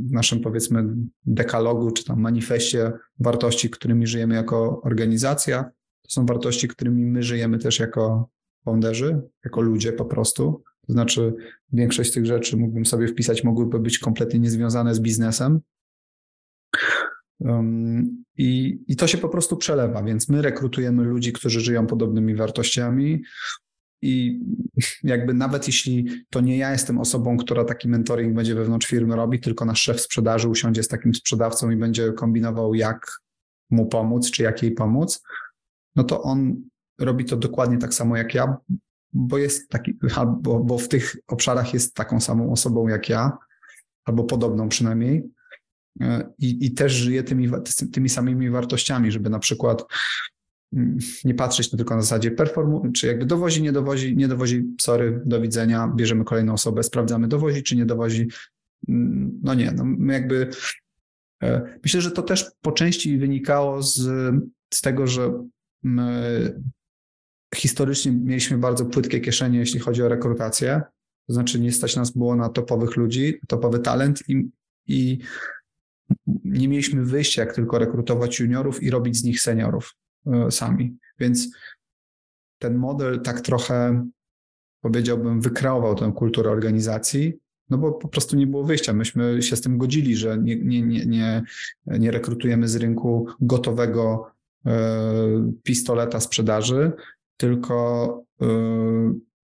w 0.07 0.12
naszym 0.12 0.40
powiedzmy 0.40 0.85
dekalogu 1.27 1.90
czy 1.90 2.05
tam 2.05 2.20
manifestie 2.20 2.92
wartości, 3.20 3.70
którymi 3.70 4.07
żyjemy 4.07 4.35
jako 4.35 4.81
organizacja. 4.83 5.64
To 6.03 6.11
są 6.11 6.27
wartości, 6.27 6.68
którymi 6.68 7.07
my 7.07 7.22
żyjemy 7.22 7.59
też 7.59 7.79
jako 7.79 8.29
founderzy, 8.64 9.20
jako 9.44 9.61
ludzie 9.61 9.92
po 9.92 10.05
prostu. 10.05 10.62
To 10.87 10.92
znaczy 10.92 11.35
większość 11.72 12.11
z 12.11 12.12
tych 12.12 12.27
rzeczy 12.27 12.57
mógłbym 12.57 12.87
sobie 12.87 13.09
wpisać, 13.09 13.44
mogłyby 13.44 13.81
być 13.81 13.98
kompletnie 13.98 14.40
niezwiązane 14.40 14.94
z 14.94 15.00
biznesem. 15.00 15.61
Um, 17.38 18.24
i, 18.37 18.81
I 18.88 18.96
to 18.96 19.07
się 19.07 19.18
po 19.18 19.29
prostu 19.29 19.57
przelewa, 19.57 20.03
więc 20.03 20.29
my 20.29 20.42
rekrutujemy 20.42 21.05
ludzi, 21.05 21.33
którzy 21.33 21.61
żyją 21.61 21.87
podobnymi 21.87 22.35
wartościami, 22.35 23.22
i 24.05 24.40
jakby 25.03 25.35
nawet 25.35 25.67
jeśli 25.67 26.25
to 26.31 26.40
nie 26.40 26.57
ja 26.57 26.73
jestem 26.73 26.99
osobą, 26.99 27.37
która 27.37 27.64
taki 27.64 27.88
mentoring 27.88 28.35
będzie 28.35 28.55
wewnątrz 28.55 28.87
firmy 28.87 29.17
robi, 29.17 29.40
tylko 29.40 29.64
nasz 29.64 29.83
szef 29.83 30.01
sprzedaży 30.01 30.49
usiądzie 30.49 30.83
z 30.83 30.88
takim 30.88 31.14
sprzedawcą 31.14 31.71
i 31.71 31.77
będzie 31.77 32.12
kombinował, 32.12 32.75
jak 32.75 33.07
mu 33.71 33.87
pomóc, 33.87 34.31
czy 34.31 34.43
jak 34.43 34.62
jej 34.62 34.73
pomóc, 34.73 35.23
no 35.97 36.05
to 36.05 36.23
on 36.23 36.62
robi 37.01 37.25
to 37.25 37.37
dokładnie 37.37 37.79
tak 37.79 37.95
samo 37.95 38.17
jak 38.17 38.35
ja, 38.35 38.57
bo 39.12 39.38
jest 39.38 39.69
taki, 39.69 39.99
albo 40.17 40.61
bo 40.61 40.79
w 40.79 40.88
tych 40.88 41.17
obszarach 41.27 41.75
jest 41.75 41.95
taką 41.95 42.21
samą 42.21 42.53
osobą 42.53 42.88
jak 42.88 43.09
ja, 43.09 43.38
albo 44.05 44.25
podobną 44.25 44.69
przynajmniej. 44.69 45.23
I, 46.38 46.67
i 46.67 46.75
też 46.75 46.93
żyje 46.93 47.23
tymi, 47.23 47.51
tymi 47.93 48.09
samymi 48.09 48.51
wartościami, 48.51 49.12
żeby 49.12 49.31
na 49.31 49.38
przykład 49.38 49.85
nie 51.24 51.34
patrzeć 51.34 51.70
to 51.70 51.76
tylko 51.76 51.94
na 51.94 52.02
zasadzie 52.02 52.30
performu, 52.30 52.92
czy 52.92 53.06
jakby 53.06 53.26
dowozi, 53.26 53.62
nie 53.62 53.72
dowozi, 53.72 54.16
nie 54.16 54.28
dowozi, 54.28 54.64
sorry, 54.80 55.22
do 55.24 55.40
widzenia, 55.40 55.92
bierzemy 55.96 56.24
kolejną 56.24 56.52
osobę, 56.52 56.82
sprawdzamy 56.82 57.28
dowozi, 57.28 57.62
czy 57.62 57.76
nie 57.76 57.87
dowozi. 57.87 58.28
No 59.42 59.54
nie, 59.54 59.72
no 59.72 59.84
my 59.84 60.12
jakby 60.12 60.50
e, 61.42 61.78
myślę, 61.82 62.00
że 62.00 62.10
to 62.10 62.22
też 62.22 62.50
po 62.60 62.72
części 62.72 63.18
wynikało 63.18 63.82
z, 63.82 64.02
z 64.74 64.80
tego, 64.80 65.06
że 65.06 65.32
historycznie 67.54 68.12
mieliśmy 68.12 68.58
bardzo 68.58 68.87
płytkie 68.87 69.20
kieszenie, 69.20 69.58
jeśli 69.58 69.80
chodzi 69.80 70.02
o 70.02 70.08
rekrutację, 70.08 70.82
to 71.26 71.32
znaczy 71.32 71.60
nie 71.60 71.72
stać 71.72 71.96
nas 71.96 72.10
było 72.10 72.37
na 72.37 72.48
topowych 72.48 72.96
ludzi, 72.96 73.38
topowy 73.48 73.78
talent 73.78 74.22
i, 74.28 74.48
i 74.87 75.18
nie 76.44 76.68
mieliśmy 76.68 77.04
wyjścia, 77.04 77.42
jak 77.42 77.54
tylko 77.54 77.78
rekrutować 77.78 78.40
juniorów 78.40 78.82
i 78.82 78.90
robić 78.90 79.16
z 79.16 79.24
nich 79.24 79.40
seniorów. 79.40 79.94
E, 80.26 80.50
sami. 80.50 80.96
Więc 81.18 81.48
ten 82.58 82.74
model 82.74 83.20
tak 83.20 83.40
trochę, 83.40 84.06
powiedziałbym, 84.80 85.40
wykreował 85.40 85.94
tę 85.94 86.12
kulturę 86.16 86.50
organizacji, 86.50 87.38
no 87.70 87.78
bo 87.78 87.92
po 87.92 88.08
prostu 88.08 88.37
nie 88.37 88.46
było 88.46 88.64
wyjścia. 88.64 88.92
Myśmy 88.92 89.42
się 89.42 89.56
z 89.56 89.60
tym 89.60 89.78
godzili, 89.78 90.16
że 90.16 90.38
nie, 90.38 90.56
nie, 90.56 90.82
nie, 90.82 91.06
nie, 91.06 91.42
nie 91.87 92.10
rekrutujemy 92.10 92.68
z 92.68 92.76
rynku 92.76 93.26
gotowego 93.40 94.30
e, 94.66 95.52
pistoleta 95.62 96.20
sprzedaży, 96.20 96.92
tylko 97.37 98.24
e, 98.42 98.46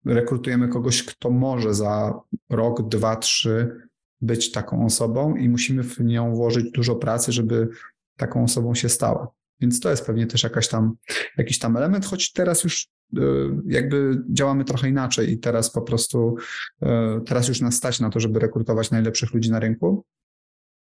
rekrutujemy 0.06 0.68
kogoś, 0.68 1.04
kto 1.04 1.30
może 1.30 1.74
za 1.74 2.20
rok, 2.50 2.90
dwa, 2.90 3.16
trzy 3.16 3.76
być 4.22 4.52
taką 4.52 4.86
osobą 4.86 5.36
i 5.36 5.50
musimy 5.50 5.84
w 5.84 6.00
nią 6.00 6.36
włożyć 6.36 6.72
dużo 6.72 6.96
pracy, 6.96 7.32
żeby 7.32 7.70
taką 8.18 8.44
osobą 8.44 8.76
się 8.76 8.90
stała. 8.90 9.39
Więc 9.62 9.80
to 9.80 9.90
jest 9.90 10.06
pewnie 10.06 10.28
też 10.28 10.44
jakaś 10.44 10.68
tam, 10.68 10.96
jakiś 11.38 11.60
tam 11.60 11.78
element, 11.78 12.06
choć 12.06 12.32
teraz 12.32 12.64
już 12.64 12.88
e, 13.18 13.22
jakby 13.66 14.24
działamy 14.30 14.66
trochę 14.66 14.90
inaczej 14.90 15.32
i 15.32 15.40
teraz 15.40 15.72
po 15.72 15.82
prostu, 15.82 16.36
e, 16.82 17.22
teraz 17.26 17.48
już 17.48 17.62
nas 17.62 17.76
stać 17.76 18.00
na 18.00 18.10
to, 18.10 18.20
żeby 18.20 18.40
rekrutować 18.40 18.92
najlepszych 18.92 19.34
ludzi 19.34 19.52
na 19.52 19.60
rynku. 19.60 20.06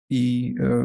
I, 0.09 0.55
e, 0.59 0.83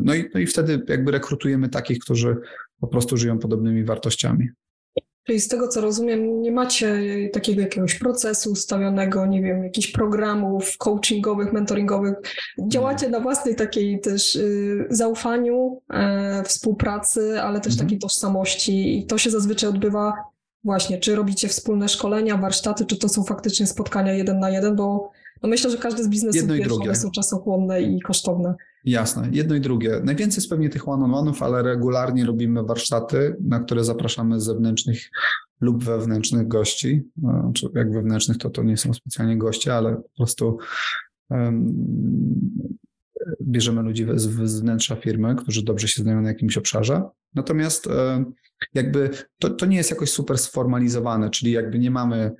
no, 0.00 0.14
i, 0.14 0.30
no 0.34 0.40
i 0.40 0.46
wtedy 0.46 0.84
jakby 0.88 1.12
rekrutujemy 1.12 1.68
takich, 1.68 1.98
którzy 1.98 2.36
po 2.80 2.88
prostu 2.88 3.16
żyją 3.16 3.38
podobnymi 3.38 3.84
wartościami. 3.84 4.48
Czyli 5.24 5.40
z 5.40 5.48
tego 5.48 5.68
co 5.68 5.80
rozumiem, 5.80 6.42
nie 6.42 6.52
macie 6.52 7.00
takiego 7.32 7.60
jakiegoś 7.60 7.94
procesu 7.94 8.52
ustawionego, 8.52 9.26
nie 9.26 9.42
wiem, 9.42 9.64
jakichś 9.64 9.92
programów 9.92 10.78
coachingowych, 10.78 11.52
mentoringowych. 11.52 12.14
Działacie 12.68 13.08
na 13.08 13.20
własnej 13.20 13.56
takiej 13.56 14.00
też 14.00 14.36
y, 14.36 14.86
zaufaniu, 14.90 15.82
e, 15.90 16.42
współpracy, 16.44 17.40
ale 17.40 17.60
też 17.60 17.72
mhm. 17.72 17.86
takiej 17.86 17.98
tożsamości 17.98 18.98
i 18.98 19.06
to 19.06 19.18
się 19.18 19.30
zazwyczaj 19.30 19.70
odbywa 19.70 20.14
właśnie, 20.64 20.98
czy 20.98 21.16
robicie 21.16 21.48
wspólne 21.48 21.88
szkolenia, 21.88 22.36
warsztaty, 22.36 22.86
czy 22.86 22.96
to 22.96 23.08
są 23.08 23.24
faktycznie 23.24 23.66
spotkania 23.66 24.12
jeden 24.12 24.38
na 24.38 24.50
jeden, 24.50 24.76
bo 24.76 25.10
no 25.42 25.48
myślę, 25.48 25.70
że 25.70 25.78
każdy 25.78 26.04
z 26.04 26.08
biznesów 26.08 26.48
wie, 26.48 26.64
że 26.64 26.74
one 26.74 26.94
są 26.94 27.10
czasochłonne 27.10 27.82
i 27.82 28.00
kosztowne. 28.00 28.54
Jasne, 28.84 29.28
jedno 29.32 29.54
i 29.54 29.60
drugie. 29.60 30.00
Najwięcej 30.04 30.36
jest 30.36 30.50
pewnie 30.50 30.70
tych 30.70 30.88
one-on-one'ów, 30.88 31.44
ale 31.44 31.62
regularnie 31.62 32.24
robimy 32.24 32.62
warsztaty, 32.62 33.36
na 33.40 33.60
które 33.60 33.84
zapraszamy 33.84 34.40
zewnętrznych 34.40 35.10
lub 35.60 35.84
wewnętrznych 35.84 36.48
gości. 36.48 37.02
No, 37.16 37.52
jak 37.74 37.92
wewnętrznych, 37.92 38.38
to 38.38 38.50
to 38.50 38.62
nie 38.62 38.76
są 38.76 38.94
specjalnie 38.94 39.38
goście, 39.38 39.74
ale 39.74 39.96
po 39.96 40.08
prostu 40.16 40.58
um, 41.30 41.74
bierzemy 43.42 43.82
ludzi 43.82 44.06
z, 44.14 44.50
z 44.50 44.60
wnętrza 44.60 44.96
firmy, 44.96 45.34
którzy 45.34 45.64
dobrze 45.64 45.88
się 45.88 46.02
znają 46.02 46.22
na 46.22 46.28
jakimś 46.28 46.56
obszarze. 46.56 47.02
Natomiast 47.34 47.86
um, 47.86 48.32
jakby 48.74 49.10
to, 49.38 49.50
to 49.50 49.66
nie 49.66 49.76
jest 49.76 49.90
jakoś 49.90 50.10
super 50.10 50.38
sformalizowane, 50.38 51.30
czyli 51.30 51.52
jakby 51.52 51.78
nie 51.78 51.90
mamy, 51.90 52.32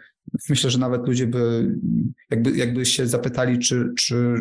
myślę, 0.49 0.71
że 0.71 0.79
nawet 0.79 1.07
ludzie 1.07 1.27
by, 1.27 1.75
jakby, 2.31 2.51
jakby 2.51 2.87
się 2.87 3.07
zapytali, 3.07 3.59
czy, 3.59 3.93
czy 3.99 4.35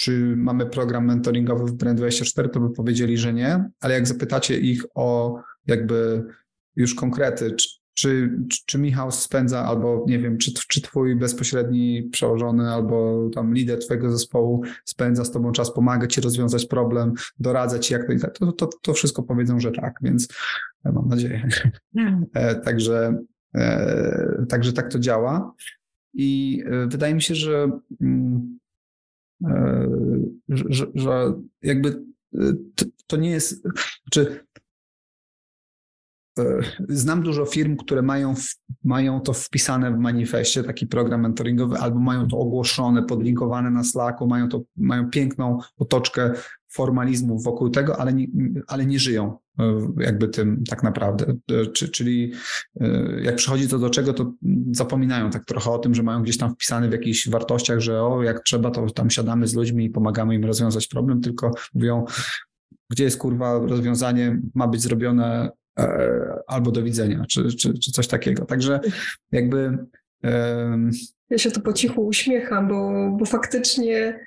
czy 0.00 0.34
mamy 0.36 0.66
program 0.66 1.06
mentoringowy 1.06 1.64
w 1.64 1.76
Brand24, 1.76 2.48
to 2.48 2.60
by 2.60 2.70
powiedzieli, 2.70 3.18
że 3.18 3.34
nie, 3.34 3.70
ale 3.80 3.94
jak 3.94 4.06
zapytacie 4.06 4.58
ich 4.58 4.84
o 4.94 5.38
jakby 5.66 6.24
już 6.76 6.94
konkrety, 6.94 7.52
czy, 7.52 7.68
czy, 7.94 8.38
czy 8.66 8.78
Michał 8.78 9.10
spędza, 9.10 9.64
albo 9.64 10.04
nie 10.08 10.18
wiem, 10.18 10.38
czy, 10.38 10.52
czy 10.68 10.80
twój 10.80 11.16
bezpośredni 11.16 12.02
przełożony, 12.12 12.70
albo 12.70 13.28
tam 13.34 13.54
lider 13.54 13.78
twojego 13.78 14.10
zespołu 14.10 14.62
spędza 14.84 15.24
z 15.24 15.30
tobą 15.30 15.52
czas, 15.52 15.74
pomaga 15.74 16.06
ci 16.06 16.20
rozwiązać 16.20 16.66
problem, 16.66 17.12
doradza 17.38 17.78
ci 17.78 17.94
jak 17.94 18.06
to, 18.20 18.28
to, 18.46 18.52
to, 18.52 18.68
to 18.82 18.94
wszystko 18.94 19.22
powiedzą, 19.22 19.60
że 19.60 19.72
tak, 19.72 19.94
więc 20.02 20.28
mam 20.84 21.08
nadzieję. 21.08 21.48
E, 22.34 22.54
także, 22.54 22.96
e, 22.98 23.18
także 24.48 24.72
tak 24.72 24.92
to 24.92 24.98
działa. 24.98 25.54
I 26.14 26.62
e, 26.66 26.86
wydaje 26.86 27.14
mi 27.14 27.22
się, 27.22 27.34
że 27.34 27.70
mm, 28.00 28.58
E, 29.44 29.88
że, 30.48 30.86
że 30.94 31.34
jakby 31.62 32.04
e, 32.34 32.52
to, 33.06 33.16
nie 33.16 33.30
jest, 33.30 33.68
czy 34.10 34.44
e, 36.38 36.44
Znam 36.88 37.22
dużo 37.22 37.46
firm, 37.46 37.76
które 37.76 38.02
mają, 38.02 38.34
mają 38.84 39.20
to 39.20 39.32
wpisane 39.32 39.92
w 39.92 39.98
manifestie, 39.98 40.64
taki 40.64 40.86
program 40.86 41.20
mentoringowy, 41.20 41.78
albo 41.78 42.00
mają 42.00 42.28
to 42.28 42.38
ogłoszone, 42.38 43.02
podlinkowane 43.02 43.70
na 43.70 43.84
Slacku, 43.84 44.26
mają, 44.26 44.48
to, 44.48 44.62
mają 44.76 45.10
piękną 45.10 45.58
otoczkę 45.76 46.32
formalizmu 46.68 47.38
wokół 47.38 47.70
tego, 47.70 48.00
ale 48.00 48.14
nie, 48.14 48.26
ale 48.66 48.86
nie 48.86 48.98
żyją 48.98 49.38
e, 49.58 49.88
jakby 49.98 50.28
tym 50.28 50.64
tak 50.68 50.82
naprawdę. 50.82 51.34
E, 51.50 51.66
czyli 51.66 52.32
e, 52.80 52.88
jak 53.22 53.36
przychodzi 53.36 53.68
to 53.68 53.78
do 53.78 53.90
czego, 53.90 54.12
to 54.12 54.32
zapominają 54.72 55.30
tak 55.30 55.44
trochę 55.44 55.70
o 55.70 55.78
tym, 55.78 55.94
że 55.94 56.02
mają 56.02 56.22
gdzieś 56.22 56.38
tam 56.38 56.54
wpisane 56.54 56.88
w 56.88 56.92
jakichś 56.92 57.28
wartościach, 57.28 57.80
że 57.80 58.02
o, 58.02 58.22
jak 58.22 58.42
trzeba, 58.42 58.70
to 58.70 58.90
tam 58.90 59.10
siadamy 59.10 59.46
z 59.46 59.54
ludźmi 59.54 59.84
i 59.84 59.90
pomagamy 59.90 60.34
im 60.34 60.44
rozwiązać 60.44 60.86
problem, 60.86 61.20
tylko 61.20 61.50
mówią, 61.74 62.04
gdzie 62.90 63.04
jest 63.04 63.18
kurwa 63.18 63.58
rozwiązanie, 63.58 64.40
ma 64.54 64.68
być 64.68 64.82
zrobione 64.82 65.50
albo 66.46 66.70
do 66.70 66.82
widzenia, 66.82 67.24
czy, 67.28 67.52
czy, 67.56 67.78
czy 67.78 67.92
coś 67.92 68.08
takiego. 68.08 68.44
Także 68.44 68.80
jakby. 69.32 69.78
Ja 71.30 71.38
się 71.38 71.50
tu 71.50 71.60
po 71.60 71.72
cichu 71.72 72.06
uśmiecham, 72.06 72.68
bo, 72.68 73.10
bo 73.18 73.24
faktycznie 73.24 74.20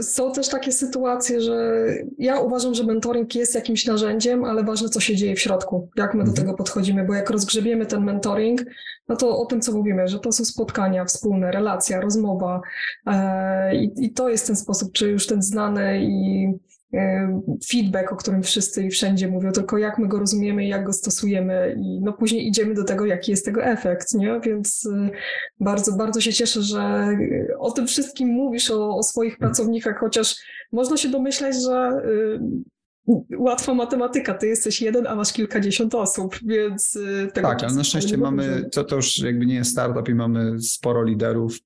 są 0.00 0.32
też 0.32 0.48
takie 0.48 0.72
sytuacje, 0.72 1.40
że 1.40 1.86
ja 2.18 2.40
uważam, 2.40 2.74
że 2.74 2.84
mentoring 2.84 3.34
jest 3.34 3.54
jakimś 3.54 3.86
narzędziem, 3.86 4.44
ale 4.44 4.64
ważne, 4.64 4.88
co 4.88 5.00
się 5.00 5.16
dzieje 5.16 5.36
w 5.36 5.40
środku, 5.40 5.88
jak 5.96 6.14
my 6.14 6.24
do 6.24 6.30
mhm. 6.30 6.36
tego 6.36 6.56
podchodzimy, 6.56 7.04
bo 7.04 7.14
jak 7.14 7.30
rozgrzebiemy 7.30 7.86
ten 7.86 8.04
mentoring, 8.04 8.60
no 9.08 9.16
to 9.16 9.38
o 9.38 9.46
tym, 9.46 9.60
co 9.60 9.72
mówimy, 9.72 10.08
że 10.08 10.18
to 10.18 10.32
są 10.32 10.44
spotkania 10.44 11.04
wspólne, 11.04 11.50
relacja, 11.50 12.00
rozmowa 12.00 12.60
e, 13.06 13.76
i, 13.76 13.92
i 13.96 14.12
to 14.12 14.28
jest 14.28 14.46
ten 14.46 14.56
sposób, 14.56 14.92
czy 14.92 15.10
już 15.10 15.26
ten 15.26 15.42
znany 15.42 16.00
i 16.02 16.48
feedback, 17.70 18.12
o 18.12 18.16
którym 18.16 18.42
wszyscy 18.42 18.84
i 18.84 18.90
wszędzie 18.90 19.28
mówią, 19.28 19.52
tylko 19.52 19.78
jak 19.78 19.98
my 19.98 20.08
go 20.08 20.18
rozumiemy 20.18 20.64
i 20.64 20.68
jak 20.68 20.84
go 20.84 20.92
stosujemy 20.92 21.76
i 21.78 22.00
no 22.00 22.12
później 22.12 22.48
idziemy 22.48 22.74
do 22.74 22.84
tego, 22.84 23.06
jaki 23.06 23.30
jest 23.30 23.44
tego 23.44 23.64
efekt, 23.64 24.14
nie? 24.14 24.40
Więc 24.44 24.84
y, 24.84 25.10
bardzo, 25.60 25.92
bardzo 25.92 26.20
się 26.20 26.32
cieszę, 26.32 26.62
że 26.62 27.08
o 27.58 27.70
tym 27.70 27.86
wszystkim 27.86 28.28
mówisz, 28.28 28.70
o, 28.70 28.96
o 28.96 29.02
swoich 29.02 29.38
pracownikach, 29.38 29.98
chociaż 29.98 30.36
można 30.72 30.96
się 30.96 31.08
domyśleć, 31.08 31.56
że 31.62 32.02
y, 32.06 32.40
łatwa 33.38 33.74
matematyka, 33.74 34.34
ty 34.34 34.46
jesteś 34.46 34.82
jeden, 34.82 35.06
a 35.06 35.14
masz 35.14 35.32
kilkadziesiąt 35.32 35.94
osób, 35.94 36.38
więc 36.44 36.98
tego 37.34 37.48
Tak, 37.48 37.64
ale 37.64 37.74
na 37.74 37.84
szczęście 37.84 38.16
mamy, 38.16 38.68
to, 38.72 38.84
to 38.84 38.96
już 38.96 39.18
jakby 39.18 39.46
nie 39.46 39.54
jest 39.54 39.70
startup 39.70 40.08
i 40.08 40.14
mamy 40.14 40.60
sporo 40.60 41.04
liderów 41.04 41.58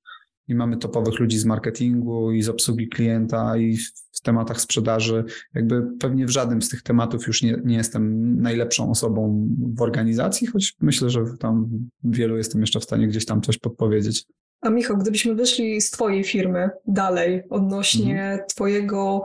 i 0.48 0.54
mamy 0.54 0.76
topowych 0.76 1.18
ludzi 1.18 1.38
z 1.38 1.44
marketingu 1.44 2.32
i 2.32 2.42
z 2.42 2.48
obsługi 2.48 2.88
klienta 2.88 3.56
i 3.56 3.76
w 4.12 4.20
tematach 4.20 4.60
sprzedaży. 4.60 5.24
Jakby 5.54 5.82
pewnie 6.00 6.26
w 6.26 6.30
żadnym 6.30 6.62
z 6.62 6.68
tych 6.68 6.82
tematów 6.82 7.26
już 7.26 7.42
nie, 7.42 7.60
nie 7.64 7.76
jestem 7.76 8.34
najlepszą 8.42 8.90
osobą 8.90 9.48
w 9.76 9.82
organizacji, 9.82 10.46
choć 10.46 10.74
myślę, 10.80 11.10
że 11.10 11.24
tam 11.40 11.68
wielu 12.04 12.36
jestem 12.36 12.60
jeszcze 12.60 12.80
w 12.80 12.84
stanie 12.84 13.08
gdzieś 13.08 13.26
tam 13.26 13.42
coś 13.42 13.58
podpowiedzieć. 13.58 14.24
A 14.60 14.70
Michał, 14.70 14.96
gdybyśmy 14.98 15.34
wyszli 15.34 15.80
z 15.80 15.90
Twojej 15.90 16.24
firmy 16.24 16.70
dalej 16.86 17.42
odnośnie 17.50 18.22
mhm. 18.22 18.40
Twojego 18.48 19.24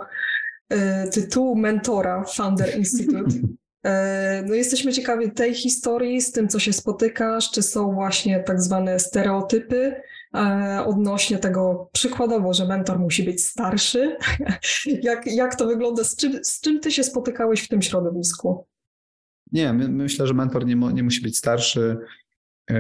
y, 0.74 0.78
tytułu 1.12 1.56
mentora 1.56 2.24
Founder 2.24 2.76
Institute, 2.80 3.36
e, 3.84 4.44
no 4.48 4.54
jesteśmy 4.54 4.94
ciekawi 4.94 5.32
tej 5.32 5.54
historii, 5.54 6.22
z 6.22 6.32
tym, 6.32 6.48
co 6.48 6.60
się 6.60 6.74
spotykasz, 6.74 7.52
czy 7.52 7.62
są 7.62 7.94
właśnie 7.94 8.40
tak 8.40 8.62
zwane 8.62 9.00
stereotypy, 9.00 9.96
odnośnie 10.86 11.38
tego 11.38 11.90
przykładowo, 11.94 12.54
że 12.54 12.68
mentor 12.68 13.00
musi 13.00 13.24
być 13.24 13.44
starszy. 13.44 14.18
jak, 15.04 15.28
jak 15.28 15.56
to 15.56 15.68
wygląda? 15.68 16.04
Z 16.04 16.16
czym, 16.16 16.44
z 16.44 16.62
czym 16.62 16.80
ty 16.80 16.92
się 16.92 17.04
spotykałeś 17.04 17.62
w 17.62 17.68
tym 17.68 17.82
środowisku? 17.82 18.66
Nie, 19.52 19.74
my, 19.74 19.88
myślę, 19.90 20.28
że 20.28 20.34
mentor 20.34 20.66
nie, 20.66 20.76
nie 20.76 21.04
musi 21.04 21.22
być 21.22 21.38
starszy. 21.38 21.98
E, 22.72 22.78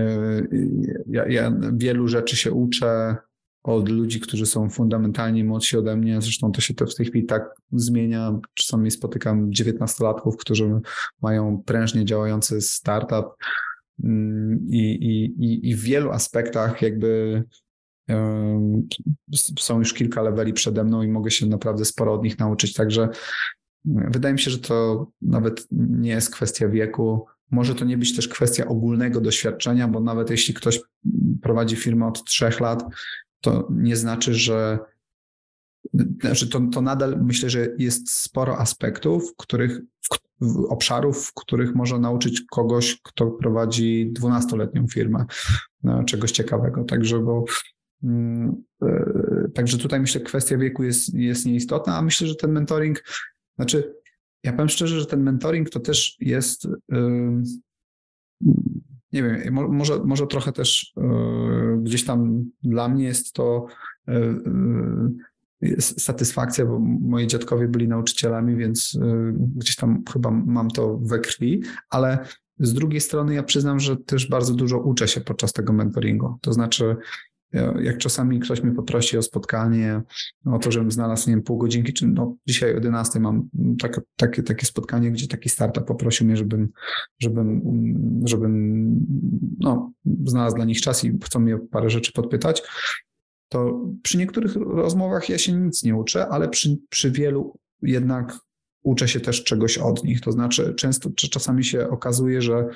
ja, 1.08 1.28
ja, 1.28 1.54
wielu 1.74 2.08
rzeczy 2.08 2.36
się 2.36 2.52
uczę 2.52 3.16
od 3.64 3.90
ludzi, 3.90 4.20
którzy 4.20 4.46
są 4.46 4.70
fundamentalnie 4.70 5.44
młodsi 5.46 5.78
ode 5.78 5.96
mnie. 5.96 6.22
Zresztą 6.22 6.52
to 6.52 6.62
się 6.62 6.74
to 6.74 6.86
w 6.86 6.96
tej 6.96 7.06
chwili 7.06 7.26
tak 7.26 7.56
zmienia. 7.72 8.40
Czasami 8.54 8.92
spotykam 8.92 9.50
19-latków, 9.50 10.38
którzy 10.38 10.80
mają 11.22 11.64
prężnie 11.66 12.06
działający 12.06 12.62
startup 12.62 13.26
i, 14.70 15.34
i, 15.40 15.70
i 15.70 15.76
w 15.76 15.82
wielu 15.82 16.12
aspektach 16.12 16.82
jakby 16.82 17.44
są 19.60 19.80
już 19.80 19.94
kilka 19.94 20.22
leveli 20.22 20.54
przede 20.54 20.84
mną 20.84 21.02
i 21.02 21.08
mogę 21.08 21.32
się 21.32 21.46
naprawdę 21.46 21.86
sporo 21.86 22.14
od 22.14 22.24
nich 22.24 22.40
nauczyć. 22.40 22.74
Także 22.74 23.10
wydaje 23.86 24.34
mi 24.34 24.40
się, 24.40 24.52
że 24.52 24.60
to 24.60 25.08
nawet 25.22 25.68
nie 25.72 26.10
jest 26.10 26.34
kwestia 26.34 26.70
wieku. 26.70 27.26
Może 27.52 27.76
to 27.76 27.86
nie 27.86 27.98
być 27.98 28.16
też 28.16 28.28
kwestia 28.28 28.66
ogólnego 28.66 29.22
doświadczenia, 29.22 29.88
bo 29.88 30.00
nawet 30.00 30.30
jeśli 30.30 30.54
ktoś 30.54 30.80
prowadzi 31.42 31.76
firmę 31.76 32.08
od 32.08 32.24
trzech 32.24 32.60
lat, 32.60 32.84
to 33.42 33.68
nie 33.72 33.96
znaczy, 33.96 34.34
że 34.34 34.80
znaczy 36.22 36.50
to, 36.50 36.62
to 36.74 36.82
nadal 36.82 37.24
myślę, 37.24 37.50
że 37.50 37.68
jest 37.78 38.12
sporo 38.12 38.58
aspektów, 38.58 39.34
których, 39.38 39.82
obszarów, 40.70 41.26
w 41.26 41.34
których 41.34 41.76
można 41.76 42.00
nauczyć 42.00 42.42
kogoś, 42.52 43.00
kto 43.04 43.32
prowadzi 43.32 44.14
12-letnią 44.20 44.88
firmę 44.88 45.26
no, 45.84 46.04
czegoś 46.04 46.32
ciekawego. 46.32 46.84
Także, 46.84 47.20
bo 47.20 47.46
mm, 48.04 48.64
e, 48.82 49.32
Także 49.54 49.78
tutaj 49.78 50.00
myślę, 50.00 50.22
kwestia 50.22 50.58
wieku 50.58 50.84
jest, 50.84 51.14
jest 51.14 51.46
nieistotna, 51.46 51.98
a 51.98 52.02
myślę, 52.02 52.28
że 52.28 52.36
ten 52.36 52.52
mentoring, 52.52 53.04
znaczy, 53.56 53.94
ja 54.44 54.52
powiem 54.54 54.70
szczerze, 54.70 55.00
że 55.00 55.06
ten 55.06 55.24
mentoring 55.24 55.70
to 55.70 55.80
też 55.80 56.18
jest, 56.20 56.68
nie 59.14 59.24
wiem, 59.24 59.54
może, 59.54 60.04
może 60.04 60.28
trochę 60.28 60.52
też 60.52 60.94
e, 60.98 61.78
gdzieś 61.84 62.06
tam 62.06 62.46
dla 62.64 62.90
mnie 62.90 63.06
jest 63.06 63.34
to 63.34 63.66
e, 64.08 64.40
satysfakcja, 65.80 66.66
bo 66.66 66.80
moi 66.80 67.28
dziadkowie 67.28 67.68
byli 67.68 67.88
nauczycielami, 67.88 68.56
więc 68.56 68.94
y, 68.96 69.34
gdzieś 69.56 69.76
tam 69.76 70.04
chyba 70.14 70.32
mam 70.32 70.72
to 70.72 70.98
we 70.98 71.20
krwi, 71.20 71.64
ale 71.90 72.26
z 72.60 72.74
drugiej 72.74 73.02
strony 73.02 73.34
ja 73.34 73.44
przyznam, 73.44 73.80
że 73.80 73.98
też 73.98 74.30
bardzo 74.30 74.54
dużo 74.54 74.80
uczę 74.80 75.08
się 75.08 75.22
podczas 75.22 75.54
tego 75.54 75.74
mentoringu. 75.74 76.38
To 76.42 76.54
znaczy, 76.54 76.96
jak 77.82 77.98
czasami 77.98 78.40
ktoś 78.40 78.64
mnie 78.64 78.76
poprosi 78.76 79.18
o 79.18 79.22
spotkanie, 79.22 80.02
o 80.46 80.60
to, 80.60 80.72
żebym 80.72 80.92
znalazł, 80.92 81.30
nie 81.30 81.36
wiem, 81.36 81.44
pół 81.44 81.58
godzinki, 81.58 81.94
czy 81.94 82.08
no, 82.08 82.36
dzisiaj 82.48 82.72
o 82.72 82.76
11 82.76 83.20
mam 83.20 83.50
tak, 83.80 84.02
takie, 84.16 84.44
takie 84.44 84.66
spotkanie, 84.66 85.12
gdzie 85.12 85.28
taki 85.28 85.50
startup 85.50 85.86
poprosił 85.86 86.28
mnie, 86.28 86.38
żebym, 86.38 86.70
żebym, 87.20 87.62
żebym 88.26 89.06
no, 89.60 89.92
znalazł 90.26 90.56
dla 90.56 90.66
nich 90.66 90.82
czas 90.82 91.04
i 91.04 91.18
chcą 91.24 91.40
mnie 91.40 91.58
parę 91.72 91.90
rzeczy 91.90 92.12
podpytać, 92.12 92.64
to 93.52 93.82
przy 94.04 94.18
niektórych 94.18 94.56
rozmowach 94.56 95.30
ja 95.30 95.38
się 95.38 95.54
nic 95.54 95.84
nie 95.84 95.96
uczę, 95.96 96.28
ale 96.28 96.50
przy, 96.50 96.78
przy 96.90 97.12
wielu 97.12 97.60
jednak 97.82 98.40
uczę 98.84 99.08
się 99.08 99.20
też 99.20 99.44
czegoś 99.44 99.78
od 99.78 100.04
nich. 100.04 100.22
To 100.22 100.32
znaczy, 100.32 100.74
często 100.74 101.10
czasami 101.16 101.64
się 101.64 101.90
okazuje, 101.90 102.42
że 102.42 102.68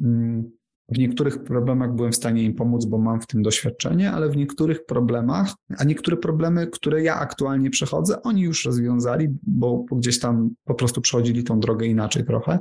mm, 0.00 0.50
w 0.88 0.98
niektórych 0.98 1.44
problemach 1.44 1.94
byłem 1.94 2.12
w 2.12 2.16
stanie 2.16 2.42
im 2.42 2.54
pomóc, 2.54 2.84
bo 2.84 2.98
mam 2.98 3.20
w 3.20 3.26
tym 3.26 3.42
doświadczenie, 3.42 4.12
ale 4.12 4.30
w 4.30 4.36
niektórych 4.36 4.86
problemach, 4.86 5.54
a 5.78 5.84
niektóre 5.84 6.16
problemy, 6.16 6.66
które 6.66 7.02
ja 7.02 7.14
aktualnie 7.14 7.70
przechodzę, 7.70 8.22
oni 8.22 8.42
już 8.42 8.64
rozwiązali, 8.64 9.28
bo 9.42 9.84
gdzieś 9.92 10.18
tam 10.18 10.50
po 10.64 10.74
prostu 10.74 11.00
przechodzili 11.00 11.44
tą 11.44 11.60
drogę 11.60 11.86
inaczej 11.86 12.24
trochę. 12.24 12.58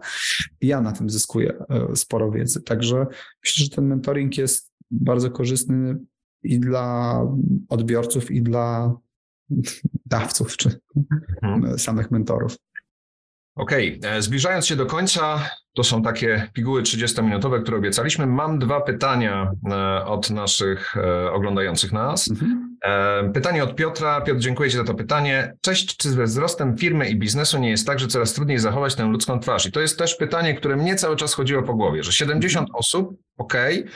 I 0.62 0.68
ja 0.68 0.82
na 0.82 0.92
tym 0.92 1.10
zyskuję 1.10 1.54
e, 1.70 1.96
sporo 1.96 2.32
wiedzy. 2.32 2.62
Także 2.62 3.08
myślę, 3.44 3.64
że 3.64 3.70
ten 3.70 3.88
mentoring 3.88 4.38
jest 4.38 4.72
bardzo 4.92 5.32
korzystny 5.32 5.98
i 6.44 6.60
dla 6.60 7.22
odbiorców, 7.70 8.32
i 8.32 8.42
dla 8.42 8.96
dawców, 10.06 10.58
czy 10.58 10.80
mhm. 11.44 11.80
samych 11.80 12.12
mentorów. 12.12 12.58
Okej, 13.58 13.98
okay. 13.98 14.12
E, 14.12 14.22
zbliżając 14.22 14.68
się 14.68 14.76
do 14.76 14.86
końca, 14.86 15.50
to 15.74 15.84
są 15.84 16.02
takie 16.02 16.50
piguły 16.54 16.82
30-minutowe, 16.82 17.62
które 17.62 17.78
obiecaliśmy. 17.78 18.28
Mam 18.28 18.60
dwa 18.60 18.82
pytania 18.82 19.52
e, 19.72 20.06
od 20.06 20.30
naszych 20.30 20.98
e, 20.98 21.32
oglądających 21.32 21.92
nas. 21.92 22.30
Mhm. 22.30 22.68
Pytanie 23.34 23.64
od 23.64 23.76
Piotra. 23.76 24.22
Piotr, 24.22 24.40
dziękuję 24.40 24.70
Ci 24.70 24.78
za 24.78 24.84
to 24.84 24.94
pytanie. 24.94 25.54
Cześć, 25.62 25.98
czy 25.98 26.10
ze 26.10 26.24
wzrostem 26.24 26.78
firmy 26.78 27.10
i 27.10 27.16
biznesu 27.16 27.60
nie 27.60 27.70
jest 27.70 27.88
tak, 27.88 28.00
że 28.00 28.08
coraz 28.08 28.34
trudniej 28.34 28.60
zachować 28.60 28.96
tę 28.96 29.06
ludzką 29.06 29.40
twarz? 29.40 29.66
I 29.66 29.72
to 29.72 29.80
jest 29.80 29.98
też 30.00 30.16
pytanie, 30.16 30.54
które 30.54 30.76
mnie 30.76 30.96
cały 30.96 31.16
czas 31.16 31.34
chodziło 31.34 31.64
po 31.64 31.74
głowie, 31.74 32.04
że 32.04 32.12
70 32.12 32.70
osób, 32.74 33.10
okej, 33.38 33.80
okay, 33.80 33.92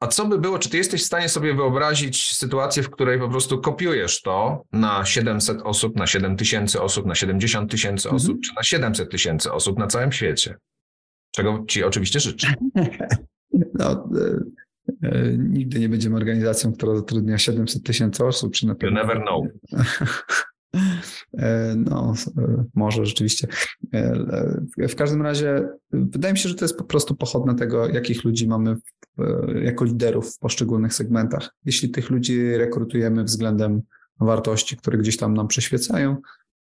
a 0.00 0.06
co 0.06 0.26
by 0.26 0.38
było, 0.38 0.58
czy 0.58 0.70
ty 0.70 0.76
jesteś 0.76 1.02
w 1.02 1.06
stanie 1.06 1.28
sobie 1.28 1.54
wyobrazić 1.54 2.34
sytuację, 2.34 2.82
w 2.82 2.90
której 2.90 3.18
po 3.18 3.28
prostu 3.28 3.60
kopiujesz 3.60 4.22
to 4.22 4.64
na 4.72 5.04
700 5.04 5.62
osób, 5.62 5.96
na 5.96 6.06
7000 6.06 6.82
osób, 6.82 7.06
na 7.06 7.14
70 7.14 7.70
tysięcy 7.70 8.10
osób, 8.10 8.40
czy 8.40 8.54
na 8.56 8.62
700 8.62 9.10
tysięcy 9.10 9.52
osób 9.52 9.78
na 9.78 9.86
całym 9.86 10.12
świecie? 10.12 10.56
Czego 11.30 11.64
ci 11.68 11.84
oczywiście 11.84 12.20
życzę. 12.20 12.54
No, 13.74 14.08
e, 15.02 15.08
e, 15.08 15.22
nigdy 15.38 15.80
nie 15.80 15.88
będziemy 15.88 16.16
organizacją, 16.16 16.72
która 16.72 16.96
zatrudnia 16.96 17.38
700 17.38 17.82
tysięcy 17.82 18.24
osób, 18.24 18.54
czy 18.54 18.66
na 18.66 18.74
pewno. 18.74 19.00
You 19.00 19.06
never 19.06 19.22
know. 19.22 19.44
E, 21.38 21.74
no, 21.76 22.14
e, 22.38 22.64
może 22.74 23.06
rzeczywiście. 23.06 23.48
E, 23.94 24.88
w 24.88 24.94
każdym 24.94 25.22
razie 25.22 25.68
wydaje 25.90 26.32
mi 26.32 26.38
się, 26.38 26.48
że 26.48 26.54
to 26.54 26.64
jest 26.64 26.76
po 26.76 26.84
prostu 26.84 27.14
pochodne 27.14 27.54
tego, 27.54 27.88
jakich 27.88 28.24
ludzi 28.24 28.48
mamy 28.48 28.76
jako 29.62 29.84
liderów 29.84 30.34
w 30.34 30.38
poszczególnych 30.38 30.94
segmentach. 30.94 31.54
Jeśli 31.64 31.90
tych 31.90 32.10
ludzi 32.10 32.56
rekrutujemy 32.56 33.24
względem 33.24 33.82
wartości, 34.20 34.76
które 34.76 34.98
gdzieś 34.98 35.16
tam 35.16 35.34
nam 35.34 35.48
przyświecają, 35.48 36.16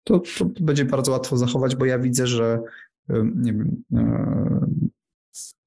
to, 0.03 0.21
to 0.37 0.45
będzie 0.59 0.85
bardzo 0.85 1.11
łatwo 1.11 1.37
zachować, 1.37 1.75
bo 1.75 1.85
ja 1.85 1.99
widzę, 1.99 2.27
że 2.27 2.59
nie 3.35 3.53
wiem, 3.53 3.83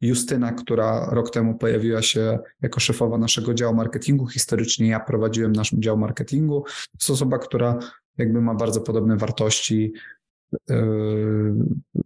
Justyna, 0.01 0.53
która 0.53 1.09
rok 1.11 1.31
temu 1.31 1.59
pojawiła 1.59 2.03
się 2.03 2.39
jako 2.63 2.81
szefowa 2.81 3.19
naszego 3.19 3.55
działu 3.55 3.75
marketingu. 3.75 4.27
Historycznie 4.27 4.89
ja 4.89 5.01
prowadziłem 5.01 5.53
nasz 5.53 5.71
dział 5.71 5.99
marketingu. 5.99 6.63
To 6.63 6.97
jest 7.01 7.11
osoba, 7.11 7.39
która 7.39 7.79
jakby 8.21 8.41
ma 8.41 8.55
bardzo 8.55 8.81
podobne 8.81 9.17
wartości 9.17 9.93
e, 10.71 10.77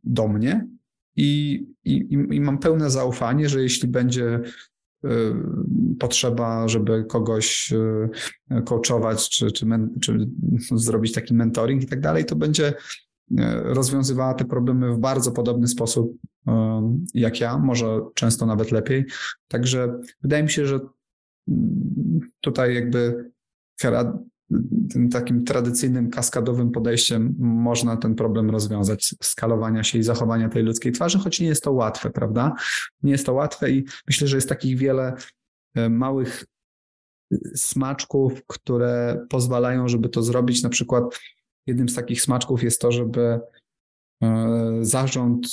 do 0.04 0.28
mnie 0.28 0.68
i, 1.16 1.66
i, 1.84 2.18
i 2.30 2.40
mam 2.40 2.58
pełne 2.58 2.90
zaufanie, 2.90 3.48
że 3.48 3.62
jeśli 3.62 3.88
będzie 3.88 4.40
e, 5.04 5.08
potrzeba, 5.98 6.68
żeby 6.68 7.04
kogoś 7.04 7.72
e, 8.50 8.62
coachować, 8.62 9.28
czy, 9.28 9.52
czy, 9.52 9.66
czy 10.00 10.28
zrobić 10.72 11.12
taki 11.12 11.34
mentoring 11.34 11.82
i 11.82 11.86
tak 11.86 12.00
dalej, 12.00 12.24
to 12.24 12.36
będzie 12.36 12.74
rozwiązywała 13.62 14.34
te 14.34 14.44
problemy 14.44 14.94
w 14.94 14.98
bardzo 14.98 15.32
podobny 15.32 15.68
sposób 15.68 16.16
jak 17.14 17.40
ja, 17.40 17.58
może 17.58 18.00
często 18.14 18.46
nawet 18.46 18.72
lepiej. 18.72 19.04
Także 19.48 20.00
wydaje 20.22 20.42
mi 20.42 20.50
się, 20.50 20.66
że 20.66 20.80
mm, 21.48 22.20
tutaj 22.40 22.74
jakby 22.74 23.30
tym 24.92 25.08
takim 25.08 25.44
tradycyjnym, 25.44 26.10
kaskadowym 26.10 26.70
podejściem 26.70 27.34
można 27.38 27.96
ten 27.96 28.14
problem 28.14 28.50
rozwiązać, 28.50 29.14
skalowania 29.22 29.84
się 29.84 29.98
i 29.98 30.02
zachowania 30.02 30.48
tej 30.48 30.62
ludzkiej 30.62 30.92
twarzy, 30.92 31.18
choć 31.18 31.40
nie 31.40 31.46
jest 31.46 31.64
to 31.64 31.72
łatwe, 31.72 32.10
prawda? 32.10 32.54
Nie 33.02 33.12
jest 33.12 33.26
to 33.26 33.32
łatwe 33.32 33.70
i 33.70 33.84
myślę, 34.06 34.28
że 34.28 34.36
jest 34.36 34.48
takich 34.48 34.78
wiele 34.78 35.14
e, 35.74 35.88
małych 35.88 36.44
e, 37.32 37.36
smaczków, 37.54 38.46
które 38.46 39.24
pozwalają, 39.30 39.88
żeby 39.88 40.08
to 40.08 40.22
zrobić. 40.22 40.62
Na 40.62 40.68
przykład 40.68 41.04
jednym 41.66 41.88
z 41.88 41.94
takich 41.94 42.22
smaczków 42.22 42.62
jest 42.62 42.80
to, 42.80 42.92
żeby 42.92 43.40
zarząd 44.80 45.46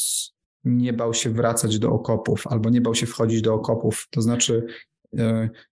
nie 0.63 0.93
bał 0.93 1.13
się 1.13 1.29
wracać 1.29 1.79
do 1.79 1.91
okopów 1.91 2.47
albo 2.47 2.69
nie 2.69 2.81
bał 2.81 2.95
się 2.95 3.05
wchodzić 3.05 3.41
do 3.41 3.53
okopów. 3.53 4.07
To 4.09 4.21
znaczy, 4.21 4.65
e, 4.67 4.73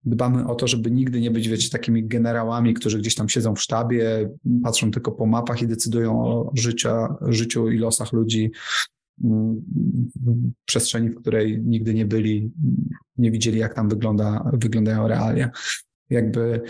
dbamy 0.04 0.47
o 0.47 0.56
to, 0.56 0.67
żeby 0.67 0.91
nigdy 0.91 1.21
nie 1.21 1.32
być, 1.32 1.47
wiecie, 1.47 1.69
takimi 1.69 2.08
generałami, 2.08 2.73
którzy 2.73 2.99
gdzieś 2.99 3.15
tam 3.15 3.30
siedzą 3.30 3.56
w 3.56 3.62
sztabie, 3.62 4.30
patrzą 4.63 4.91
tylko 4.91 5.12
po 5.12 5.25
mapach 5.25 5.62
i 5.62 5.67
decydują 5.67 6.21
o 6.25 6.52
życia, 6.56 7.15
życiu 7.21 7.69
i 7.69 7.78
losach 7.78 8.13
ludzi 8.13 8.52
mm, 9.23 9.62
w 10.15 10.52
przestrzeni, 10.65 11.10
w 11.10 11.15
której 11.15 11.62
nigdy 11.63 11.93
nie 11.93 12.06
byli, 12.06 12.52
nie 13.17 13.32
widzieli, 13.32 13.60
jak 13.60 13.73
tam 13.73 13.89
wygląda, 13.89 14.52
wyglądają 14.54 15.08
realia. 15.08 15.49
Jakby 16.10 16.62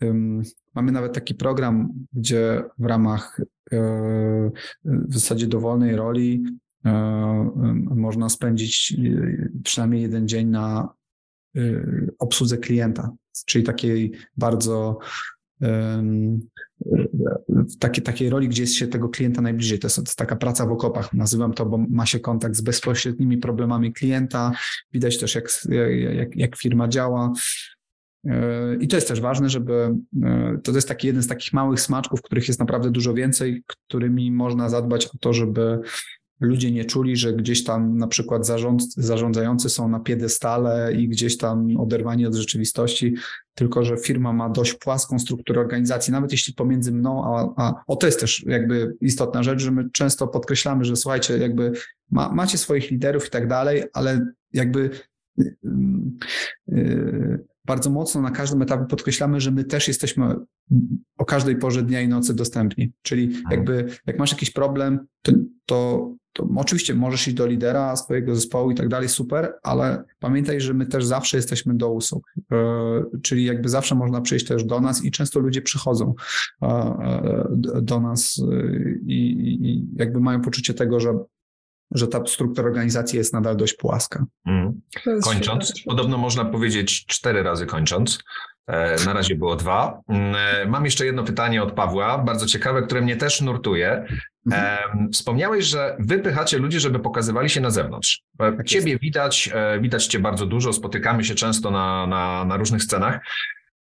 um, 0.00 0.42
mamy 0.74 0.92
nawet 0.92 1.12
taki 1.12 1.34
program, 1.34 1.92
gdzie 2.12 2.62
w 2.78 2.84
ramach 2.84 3.40
e, 3.72 4.50
w 4.84 5.14
zasadzie 5.14 5.46
dowolnej 5.46 5.96
roli 5.96 6.44
E, 6.86 7.50
można 7.94 8.28
spędzić 8.28 8.94
e, 8.98 9.48
przynajmniej 9.64 10.02
jeden 10.02 10.28
dzień 10.28 10.48
na 10.48 10.88
e, 10.88 10.95
obsłudze 12.18 12.58
klienta, 12.58 13.10
czyli 13.46 13.64
takiej 13.64 14.12
bardzo 14.36 14.98
w 17.50 17.78
takiej, 17.78 18.04
takiej 18.04 18.30
roli, 18.30 18.48
gdzie 18.48 18.62
jest 18.62 18.74
się 18.74 18.86
tego 18.86 19.08
klienta 19.08 19.42
najbliżej. 19.42 19.78
To 19.78 19.86
jest, 19.86 20.16
taka 20.16 20.36
praca 20.36 20.66
w 20.66 20.72
okopach, 20.72 21.12
nazywam 21.12 21.52
to, 21.52 21.66
bo 21.66 21.78
ma 21.78 22.06
się 22.06 22.20
kontakt 22.20 22.56
z 22.56 22.60
bezpośrednimi 22.60 23.38
problemami 23.38 23.92
klienta, 23.92 24.52
widać 24.92 25.18
też 25.18 25.34
jak, 25.34 25.48
jak, 26.16 26.36
jak 26.36 26.56
firma 26.56 26.88
działa. 26.88 27.32
I 28.80 28.88
to 28.88 28.96
jest 28.96 29.08
też 29.08 29.20
ważne, 29.20 29.48
żeby 29.48 29.94
to 30.62 30.72
jest 30.72 30.88
taki 30.88 31.06
jeden 31.06 31.22
z 31.22 31.26
takich 31.26 31.52
małych 31.52 31.80
smaczków, 31.80 32.22
których 32.22 32.48
jest 32.48 32.60
naprawdę 32.60 32.90
dużo 32.90 33.14
więcej, 33.14 33.62
którymi 33.66 34.32
można 34.32 34.68
zadbać 34.68 35.06
o 35.06 35.18
to, 35.20 35.32
żeby 35.32 35.80
ludzie 36.40 36.72
nie 36.72 36.84
czuli, 36.84 37.16
że 37.16 37.32
gdzieś 37.32 37.64
tam 37.64 37.98
na 37.98 38.06
przykład 38.06 38.46
zarząd, 38.46 38.94
zarządzający 38.94 39.68
są 39.68 39.88
na 39.88 40.00
piedestale 40.00 40.92
i 40.94 41.08
gdzieś 41.08 41.36
tam 41.36 41.76
oderwani 41.76 42.26
od 42.26 42.34
rzeczywistości, 42.34 43.14
tylko 43.54 43.84
że 43.84 43.96
firma 43.96 44.32
ma 44.32 44.48
dość 44.48 44.74
płaską 44.74 45.18
strukturę 45.18 45.60
organizacji, 45.60 46.12
nawet 46.12 46.32
jeśli 46.32 46.54
pomiędzy 46.54 46.92
mną, 46.92 47.24
a, 47.24 47.54
a 47.56 47.82
o 47.86 47.96
to 47.96 48.06
jest 48.06 48.20
też 48.20 48.44
jakby 48.46 48.96
istotna 49.00 49.42
rzecz, 49.42 49.60
że 49.62 49.70
my 49.70 49.90
często 49.90 50.28
podkreślamy, 50.28 50.84
że 50.84 50.96
słuchajcie, 50.96 51.38
jakby 51.38 51.72
ma, 52.10 52.32
macie 52.32 52.58
swoich 52.58 52.90
liderów 52.90 53.26
i 53.26 53.30
tak 53.30 53.48
dalej, 53.48 53.84
ale 53.92 54.26
jakby 54.52 54.90
yy, 55.36 55.56
yy, 56.68 57.44
bardzo 57.66 57.90
mocno 57.90 58.20
na 58.20 58.30
każdym 58.30 58.62
etapie 58.62 58.86
podkreślamy, 58.86 59.40
że 59.40 59.50
my 59.50 59.64
też 59.64 59.88
jesteśmy 59.88 60.34
o 61.18 61.24
każdej 61.24 61.56
porze 61.56 61.82
dnia 61.82 62.00
i 62.00 62.08
nocy 62.08 62.34
dostępni. 62.34 62.92
Czyli 63.02 63.24
mhm. 63.24 63.44
jakby 63.50 63.86
jak 64.06 64.18
masz 64.18 64.32
jakiś 64.32 64.50
problem, 64.50 65.06
to, 65.22 65.32
to, 65.66 66.10
to 66.36 66.48
oczywiście 66.56 66.94
możesz 66.94 67.28
iść 67.28 67.36
do 67.36 67.46
lidera 67.46 67.96
swojego 67.96 68.34
zespołu 68.34 68.70
i 68.70 68.74
tak 68.74 68.88
dalej, 68.88 69.08
super, 69.08 69.54
ale 69.62 70.04
pamiętaj, 70.18 70.60
że 70.60 70.74
my 70.74 70.86
też 70.86 71.04
zawsze 71.04 71.36
jesteśmy 71.36 71.74
do 71.74 71.90
usług. 71.92 72.32
E, 72.52 72.56
czyli 73.22 73.44
jakby 73.44 73.68
zawsze 73.68 73.94
można 73.94 74.20
przyjść 74.20 74.46
też 74.46 74.64
do 74.64 74.80
nas 74.80 75.04
i 75.04 75.10
często 75.10 75.40
ludzie 75.40 75.62
przychodzą 75.62 76.14
e, 76.62 76.66
e, 76.66 77.48
do 77.82 78.00
nas 78.00 78.42
i, 79.06 79.20
i 79.62 79.86
jakby 79.96 80.20
mają 80.20 80.40
poczucie 80.40 80.74
tego, 80.74 81.00
że 81.00 81.18
że 81.90 82.08
ta 82.08 82.26
struktura 82.26 82.68
organizacji 82.68 83.18
jest 83.18 83.32
nadal 83.32 83.56
dość 83.56 83.74
płaska. 83.74 84.24
Mm. 84.46 84.80
Kończąc, 85.22 85.72
podobno 85.84 86.18
można 86.18 86.44
powiedzieć 86.44 87.06
cztery 87.06 87.42
razy 87.42 87.66
kończąc. 87.66 88.18
E, 88.66 89.04
na 89.04 89.12
razie 89.12 89.34
było 89.34 89.56
dwa. 89.56 90.00
Mm, 90.08 90.34
e, 90.36 90.66
mam 90.66 90.84
jeszcze 90.84 91.06
jedno 91.06 91.24
pytanie 91.24 91.62
od 91.62 91.72
Pawła, 91.72 92.18
bardzo 92.18 92.46
ciekawe, 92.46 92.82
które 92.82 93.00
mnie 93.00 93.16
też 93.16 93.40
nurtuje. 93.40 94.04
Mhm. 94.46 95.12
Wspomniałeś, 95.12 95.64
że 95.64 95.96
wypychacie 95.98 96.58
ludzi, 96.58 96.80
żeby 96.80 96.98
pokazywali 96.98 97.50
się 97.50 97.60
na 97.60 97.70
zewnątrz. 97.70 98.22
E, 98.40 98.52
tak 98.52 98.66
ciebie 98.66 98.98
widać, 98.98 99.50
widać 99.80 100.06
cię 100.06 100.18
bardzo 100.18 100.46
dużo, 100.46 100.72
spotykamy 100.72 101.24
się 101.24 101.34
często 101.34 101.70
na, 101.70 102.06
na, 102.06 102.44
na 102.44 102.56
różnych 102.56 102.82
scenach. 102.82 103.20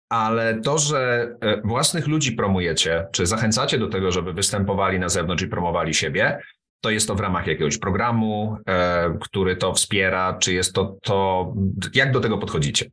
Ale 0.08 0.60
to, 0.60 0.78
że 0.78 1.30
własnych 1.64 2.06
ludzi 2.06 2.32
promujecie, 2.32 3.06
czy 3.12 3.26
zachęcacie 3.26 3.78
do 3.78 3.88
tego, 3.88 4.12
żeby 4.12 4.32
występowali 4.32 4.98
na 4.98 5.08
zewnątrz 5.08 5.42
i 5.42 5.48
promowali 5.48 5.94
siebie, 5.94 6.40
to 6.80 6.90
jest 6.90 7.08
to 7.08 7.14
w 7.14 7.20
ramach 7.20 7.46
jakiegoś 7.46 7.78
programu, 7.78 8.56
który 9.20 9.56
to 9.56 9.74
wspiera, 9.74 10.38
czy 10.40 10.52
jest 10.52 10.72
to 10.72 10.96
to, 11.02 11.54
jak 11.94 12.12
do 12.12 12.20
tego 12.20 12.38
podchodzicie? 12.38 12.90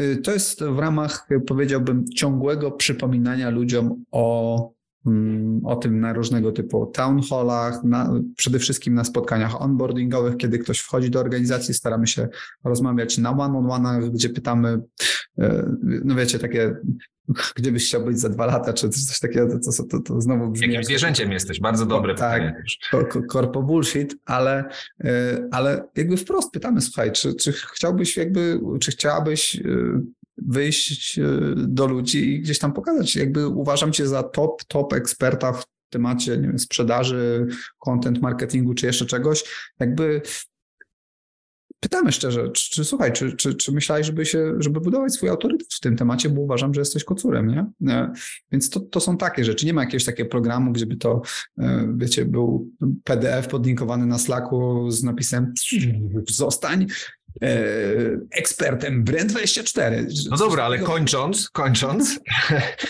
Y, 0.00 0.16
to 0.16 0.32
jest 0.32 0.64
w 0.64 0.78
ramach, 0.78 1.28
powiedziałbym, 1.46 2.04
ciągłego 2.08 2.70
przypominania 2.70 3.50
ludziom 3.50 4.04
o, 4.10 4.72
o 5.64 5.76
tym 5.76 6.00
na 6.00 6.12
różnego 6.12 6.52
typu 6.52 6.86
town 6.86 7.20
hallach, 7.30 7.84
na, 7.84 8.12
przede 8.36 8.58
wszystkim 8.58 8.94
na 8.94 9.04
spotkaniach 9.04 9.62
onboardingowych, 9.62 10.36
kiedy 10.36 10.58
ktoś 10.58 10.78
wchodzi 10.78 11.10
do 11.10 11.20
organizacji, 11.20 11.74
staramy 11.74 12.06
się 12.06 12.28
rozmawiać 12.64 13.18
na 13.18 13.30
one-on-one'ach, 13.30 14.10
gdzie 14.10 14.28
pytamy, 14.28 14.80
e, 15.38 15.72
no 16.04 16.14
wiecie, 16.14 16.38
takie 16.38 16.74
gdzie 17.56 17.72
byś 17.72 17.86
chciał 17.86 18.04
być 18.04 18.20
za 18.20 18.28
dwa 18.28 18.46
lata, 18.46 18.72
czy 18.72 18.88
coś 18.88 19.20
takiego, 19.20 19.48
to, 19.48 19.72
to, 19.72 19.84
to, 19.84 20.00
to 20.00 20.20
znowu 20.20 20.50
brzmi... 20.50 20.68
Jakim 20.68 20.84
zwierzęciem 20.84 21.32
jesteś? 21.32 21.60
Bardzo 21.60 21.86
dobre 21.86 22.14
tak, 22.14 22.42
pytanie. 22.90 23.26
korpo 23.28 23.62
bullshit, 23.62 24.16
ale, 24.24 24.64
e, 25.04 25.48
ale 25.50 25.84
jakby 25.96 26.16
wprost 26.16 26.50
pytamy, 26.50 26.80
słuchaj, 26.80 27.12
czy, 27.12 27.34
czy 27.34 27.52
chciałbyś 27.52 28.16
jakby, 28.16 28.60
czy 28.80 28.90
chciałabyś 28.90 29.56
e, 29.56 29.62
wyjść 30.48 31.18
e, 31.18 31.24
do 31.56 31.86
ludzi 31.86 32.34
i 32.34 32.40
gdzieś 32.40 32.58
tam 32.58 32.72
pokazać, 32.72 33.16
jakby 33.16 33.48
uważam 33.48 33.92
cię 33.92 34.06
za 34.06 34.22
top, 34.22 34.64
top 34.64 34.92
eksperta 34.92 35.52
w 35.52 35.64
temacie 35.90 36.36
nie 36.36 36.48
wiem, 36.48 36.58
sprzedaży, 36.58 37.46
content 37.78 38.22
marketingu, 38.22 38.74
czy 38.74 38.86
jeszcze 38.86 39.06
czegoś, 39.06 39.44
jakby 39.80 40.22
pytamy 41.82 42.12
szczerze, 42.12 42.50
czy, 42.50 42.70
czy 42.70 42.84
słuchaj, 42.84 43.12
czy, 43.12 43.36
czy, 43.36 43.54
czy 43.54 43.72
myślałeś, 43.72 44.06
żeby 44.06 44.26
się, 44.26 44.54
żeby 44.58 44.80
budować 44.80 45.12
swój 45.12 45.28
autorytet 45.28 45.74
w 45.74 45.80
tym 45.80 45.96
temacie, 45.96 46.28
bo 46.28 46.40
uważam, 46.40 46.74
że 46.74 46.80
jesteś 46.80 47.04
kocurem, 47.04 47.46
nie? 47.48 47.92
E, 47.92 48.12
więc 48.52 48.70
to, 48.70 48.80
to 48.80 49.00
są 49.00 49.16
takie 49.16 49.44
rzeczy. 49.44 49.66
Nie 49.66 49.74
ma 49.74 49.84
jakiegoś 49.84 50.04
takiego 50.04 50.30
programu, 50.30 50.72
gdzie 50.72 50.86
by 50.86 50.96
to, 50.96 51.22
e, 51.58 51.88
wiecie, 51.96 52.24
był 52.24 52.70
PDF 53.04 53.48
podlinkowany 53.48 54.06
na 54.06 54.18
Slacku 54.18 54.90
z 54.90 55.02
napisem 55.02 55.54
zostań 56.28 56.86
e, 57.42 57.48
ekspertem 58.30 59.04
Brand24. 59.04 60.06
No 60.30 60.36
dobra, 60.36 60.64
ale 60.64 60.78
kończąc, 60.78 61.50
kończąc, 61.50 62.20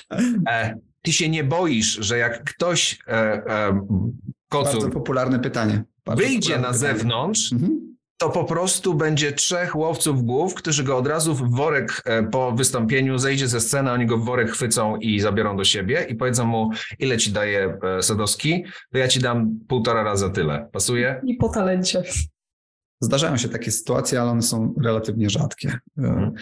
ty 1.02 1.12
się 1.12 1.28
nie 1.28 1.44
boisz, 1.44 1.98
że 2.00 2.18
jak 2.18 2.44
ktoś 2.44 2.98
kocur 4.48 4.72
Bardzo 4.72 4.90
popularne 4.90 5.38
pytanie. 5.38 5.84
Bardzo 6.04 6.22
wyjdzie 6.22 6.54
popularne 6.54 6.68
na 6.68 6.74
pytanie. 6.74 6.98
zewnątrz, 6.98 7.52
mhm 7.52 7.92
to 8.22 8.30
po 8.30 8.44
prostu 8.44 8.94
będzie 8.94 9.32
trzech 9.32 9.76
łowców 9.76 10.24
głów, 10.24 10.54
którzy 10.54 10.84
go 10.84 10.96
od 10.96 11.06
razu 11.06 11.34
w 11.34 11.56
worek 11.56 12.02
e, 12.04 12.22
po 12.22 12.52
wystąpieniu 12.52 13.18
zejdzie 13.18 13.48
ze 13.48 13.60
sceny, 13.60 13.92
oni 13.92 14.06
go 14.06 14.18
w 14.18 14.24
worek 14.24 14.50
chwycą 14.50 14.96
i 14.96 15.20
zabiorą 15.20 15.56
do 15.56 15.64
siebie 15.64 16.06
i 16.08 16.14
powiedzą 16.14 16.46
mu, 16.46 16.70
ile 16.98 17.18
ci 17.18 17.32
daje 17.32 17.78
e, 17.98 18.02
Sadowski, 18.02 18.64
to 18.92 18.98
ja 18.98 19.08
ci 19.08 19.20
dam 19.20 19.58
półtora 19.68 20.02
raza 20.02 20.30
tyle. 20.30 20.68
Pasuje? 20.72 21.20
I 21.26 21.34
po 21.34 21.48
talencie. 21.48 22.02
Zdarzają 23.02 23.36
się 23.36 23.48
takie 23.48 23.70
sytuacje, 23.70 24.20
ale 24.20 24.30
one 24.30 24.42
są 24.42 24.74
relatywnie 24.82 25.30
rzadkie. 25.30 25.78
Mhm. 25.98 26.32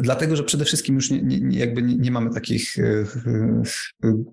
Dlatego, 0.00 0.36
że 0.36 0.44
przede 0.44 0.64
wszystkim 0.64 0.94
już 0.94 1.10
nie, 1.10 1.22
nie, 1.22 1.58
jakby 1.58 1.82
nie, 1.82 2.10
mamy 2.10 2.34
takich 2.34 2.76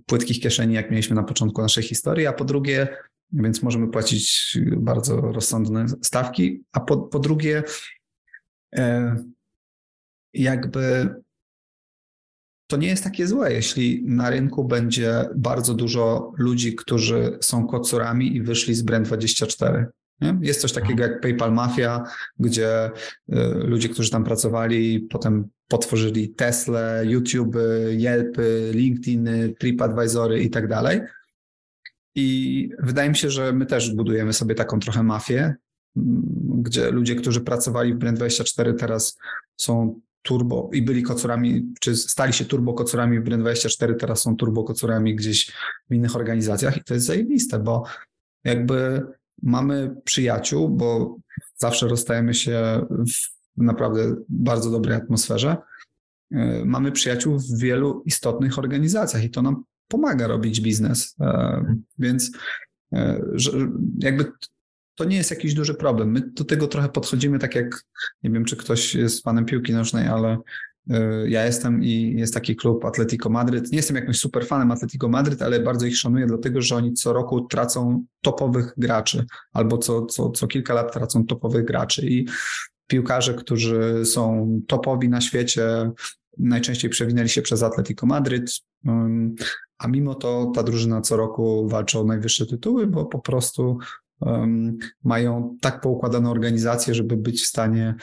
płytkich 0.06 0.40
kieszeni, 0.40 0.74
jak 0.74 0.92
mieliśmy 0.92 1.16
na 1.16 1.24
początku 1.24 1.62
naszej 1.62 1.84
historii, 1.84 2.28
a 2.28 2.34
po 2.34 2.46
drugie, 2.46 2.88
więc 3.32 3.64
możemy 3.64 3.88
płacić 3.88 4.58
bardzo 4.78 5.22
rozsądne 5.22 5.86
stawki. 6.02 6.64
A 6.72 6.80
po, 6.80 6.98
po 6.98 7.20
drugie, 7.20 7.64
jakby 10.34 11.16
to 12.68 12.78
nie 12.78 12.88
jest 12.88 13.04
takie 13.04 13.28
złe, 13.28 13.54
jeśli 13.54 14.04
na 14.06 14.30
rynku 14.30 14.66
będzie 14.66 15.30
bardzo 15.36 15.74
dużo 15.74 16.34
ludzi, 16.38 16.76
którzy 16.76 17.38
są 17.42 17.68
kocurami 17.68 18.36
i 18.36 18.42
wyszli 18.42 18.76
z 18.76 18.86
Brand24. 18.86 19.86
Nie? 20.22 20.38
Jest 20.42 20.62
coś 20.62 20.74
takiego 20.74 21.04
jak 21.04 21.22
PayPal 21.22 21.54
Mafia, 21.54 22.04
gdzie 22.40 22.86
e, 22.86 22.92
ludzie, 23.54 23.90
którzy 23.90 24.12
tam 24.12 24.24
pracowali, 24.24 25.00
potem 25.00 25.50
potworzyli 25.68 26.30
Tesla, 26.30 27.04
YouTube, 27.04 27.56
Yelp, 27.98 28.38
LinkedIn, 28.72 29.30
TripAdvisory 29.60 30.44
i 30.44 30.50
tak 30.50 30.68
dalej. 30.68 31.02
I 32.16 32.70
wydaje 32.80 33.10
mi 33.10 33.16
się, 33.16 33.30
że 33.30 33.54
my 33.54 33.66
też 33.66 33.96
budujemy 33.96 34.34
sobie 34.34 34.56
taką 34.56 34.80
trochę 34.80 35.04
mafię, 35.04 35.56
mm, 35.98 36.24
gdzie 36.62 36.92
ludzie, 36.92 37.16
którzy 37.16 37.42
pracowali 37.42 37.94
w 37.94 37.98
Brand24 37.98 38.76
teraz 38.76 39.18
są 39.58 40.00
turbo 40.22 40.70
i 40.74 40.82
byli 40.82 41.04
kocurami, 41.04 41.74
czy 41.80 41.96
stali 41.96 42.34
się 42.34 42.46
turbo 42.46 42.74
kocurami 42.74 43.20
w 43.20 43.24
Brand24, 43.24 43.96
teraz 43.96 44.22
są 44.22 44.36
turbo 44.36 44.64
kocurami 44.64 45.16
gdzieś 45.16 45.52
w 45.90 45.94
innych 45.94 46.16
organizacjach 46.16 46.78
i 46.78 46.84
to 46.84 46.94
jest 46.94 47.06
zajebiste, 47.06 47.60
bo 47.60 47.84
jakby 48.44 49.02
mamy 49.44 49.96
przyjaciół, 50.04 50.70
bo 50.70 51.18
zawsze 51.58 51.88
rozstajemy 51.88 52.34
się 52.34 52.86
w 52.90 53.62
naprawdę 53.64 54.16
bardzo 54.30 54.72
dobrej 54.72 54.98
atmosferze. 54.98 55.58
Y, 56.32 56.38
mamy 56.66 56.92
przyjaciół 56.92 57.40
w 57.40 57.60
wielu 57.60 58.04
istotnych 58.06 58.60
organizacjach 58.60 59.24
i 59.24 59.30
to 59.30 59.42
nam 59.42 59.64
pomaga 59.88 60.28
robić 60.28 60.62
biznes. 60.62 61.16
E, 61.22 61.66
więc 62.00 62.32
że 63.34 63.52
jakby 64.00 64.32
to 64.98 65.06
nie 65.06 65.18
jest 65.18 65.32
jakiś 65.32 65.54
duży 65.54 65.74
problem. 65.74 66.12
My 66.12 66.22
do 66.22 66.46
tego 66.46 66.68
trochę 66.68 66.90
podchodzimy 66.90 67.40
tak 67.40 67.56
jak, 67.56 67.84
nie 68.24 68.30
wiem, 68.30 68.46
czy 68.46 68.58
ktoś 68.58 68.96
jest 68.96 69.24
fanem 69.24 69.46
piłki 69.46 69.74
nożnej, 69.74 70.08
ale 70.08 70.38
ja 71.28 71.46
jestem 71.46 71.84
i 71.84 72.14
jest 72.18 72.34
taki 72.34 72.56
klub 72.56 72.86
Atletico 72.86 73.30
Madryt. 73.30 73.72
Nie 73.72 73.78
jestem 73.78 73.96
jakimś 73.96 74.20
super 74.20 74.46
fanem 74.46 74.72
Atletico 74.72 75.10
Madryt, 75.10 75.42
ale 75.42 75.60
bardzo 75.60 75.86
ich 75.86 75.98
szanuję, 75.98 76.26
dlatego 76.28 76.62
że 76.62 76.76
oni 76.76 76.94
co 76.94 77.14
roku 77.14 77.42
tracą 77.42 78.06
topowych 78.22 78.74
graczy, 78.78 79.26
albo 79.54 79.78
co, 79.78 80.06
co, 80.06 80.30
co 80.30 80.48
kilka 80.48 80.74
lat 80.74 80.94
tracą 80.94 81.26
topowych 81.26 81.66
graczy. 81.66 82.08
I 82.08 82.28
piłkarze, 82.88 83.34
którzy 83.34 84.06
są 84.06 84.60
topowi 84.68 85.10
na 85.10 85.22
świecie, 85.22 85.92
najczęściej 86.38 86.90
przewinęli 86.90 87.30
się 87.30 87.42
przez 87.42 87.64
Atletico 87.64 88.06
Madryt. 88.06 88.52
A 89.78 89.88
mimo 89.88 90.16
to 90.16 90.52
ta 90.56 90.64
drużyna 90.64 91.02
co 91.02 91.18
roku 91.18 91.68
walczy 91.68 92.00
o 92.00 92.04
najwyższe 92.04 92.46
tytuły, 92.46 92.88
bo 92.88 93.06
po 93.06 93.20
prostu 93.20 93.78
mają 95.04 95.58
tak 95.62 95.82
poukładaną 95.82 96.32
organizację, 96.32 96.94
żeby 96.94 97.18
być 97.18 97.44
w 97.44 97.48
stanie 97.48 97.96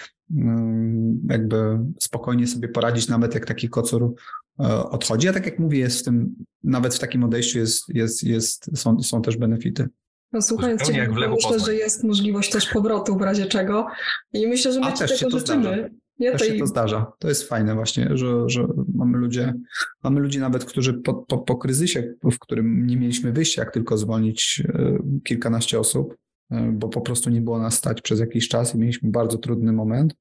jakby 1.28 1.78
spokojnie 2.00 2.46
sobie 2.46 2.68
poradzić, 2.68 3.08
nawet 3.08 3.34
jak 3.34 3.46
taki 3.46 3.68
kocur 3.68 4.14
e, 4.60 4.84
odchodzi. 4.84 5.28
A 5.28 5.32
tak 5.32 5.46
jak 5.46 5.58
mówię, 5.58 5.78
jest 5.78 6.00
w 6.00 6.04
tym, 6.04 6.34
nawet 6.62 6.94
w 6.94 6.98
takim 6.98 7.24
odejściu 7.24 7.58
jest, 7.58 7.88
jest, 7.88 8.22
jest, 8.22 8.78
są, 8.78 9.02
są 9.02 9.22
też 9.22 9.36
benefity. 9.36 9.88
No, 10.32 10.42
słuchając 10.42 10.82
Ciebie, 10.82 11.08
myślę, 11.28 11.60
że 11.60 11.74
jest 11.74 12.04
możliwość 12.04 12.50
też 12.50 12.66
powrotu 12.66 13.18
w 13.18 13.22
razie 13.22 13.46
czego. 13.46 13.86
I 14.32 14.46
myślę, 14.46 14.72
że 14.72 14.80
my 14.80 14.92
Ci 14.92 15.18
tego 15.18 15.38
życzymy. 15.38 15.90
Nie, 16.18 16.32
Też 16.32 16.40
tej... 16.40 16.50
się 16.50 16.58
to 16.58 16.66
zdarza. 16.66 17.12
To 17.18 17.28
jest 17.28 17.48
fajne 17.48 17.74
właśnie, 17.74 18.10
że, 18.12 18.48
że 18.48 18.66
mamy 18.94 19.18
ludzie, 19.18 19.54
mamy 20.02 20.20
ludzi 20.20 20.38
nawet, 20.38 20.64
którzy 20.64 20.94
po, 20.94 21.14
po, 21.14 21.38
po 21.38 21.56
kryzysie, 21.56 22.14
w 22.32 22.38
którym 22.38 22.86
nie 22.86 22.96
mieliśmy 22.96 23.32
wyjścia, 23.32 23.62
jak 23.62 23.72
tylko 23.72 23.98
zwolnić 23.98 24.62
e, 24.68 24.98
kilkanaście 25.24 25.80
osób, 25.80 26.16
e, 26.50 26.72
bo 26.72 26.88
po 26.88 27.00
prostu 27.00 27.30
nie 27.30 27.40
było 27.40 27.58
nas 27.58 27.74
stać 27.74 28.02
przez 28.02 28.20
jakiś 28.20 28.48
czas 28.48 28.74
i 28.74 28.78
mieliśmy 28.78 29.10
bardzo 29.10 29.38
trudny 29.38 29.72
moment, 29.72 30.14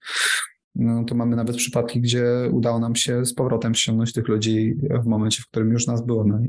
no 0.76 1.03
to 1.03 1.15
mamy 1.15 1.36
nawet 1.36 1.55
przypadki, 1.55 2.01
gdzie 2.01 2.26
udało 2.51 2.80
nam 2.80 2.95
się 2.95 3.26
z 3.26 3.34
powrotem 3.34 3.76
ściągnąć 3.76 4.13
tych 4.13 4.28
ludzi 4.28 4.76
w 5.03 5.05
momencie, 5.05 5.41
w 5.41 5.47
którym 5.47 5.71
już 5.71 5.88
nas 5.88 6.05
było. 6.05 6.24
No, 6.24 6.39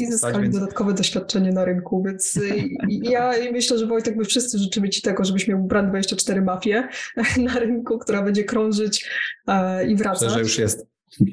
I 0.00 0.06
zyskali 0.06 0.42
więc... 0.42 0.54
dodatkowe 0.54 0.94
doświadczenie 0.94 1.52
na 1.52 1.64
rynku, 1.64 2.02
więc 2.02 2.40
ja 2.88 3.32
myślę, 3.52 3.78
że 3.78 3.86
Wojtek, 3.86 4.16
my 4.16 4.24
wszyscy 4.24 4.58
życzymy 4.58 4.88
Ci 4.88 5.02
tego, 5.02 5.24
żebyś 5.24 5.48
miał 5.48 5.58
Brand24 5.58 6.42
mafię 6.42 6.88
na 7.46 7.58
rynku, 7.58 7.98
która 7.98 8.22
będzie 8.22 8.44
krążyć 8.44 9.10
e, 9.46 9.86
i 9.86 9.96
wracać. 9.96 10.22
Myślę, 10.22 10.34
że 10.34 10.40
już 10.40 10.58
jest. 10.58 10.86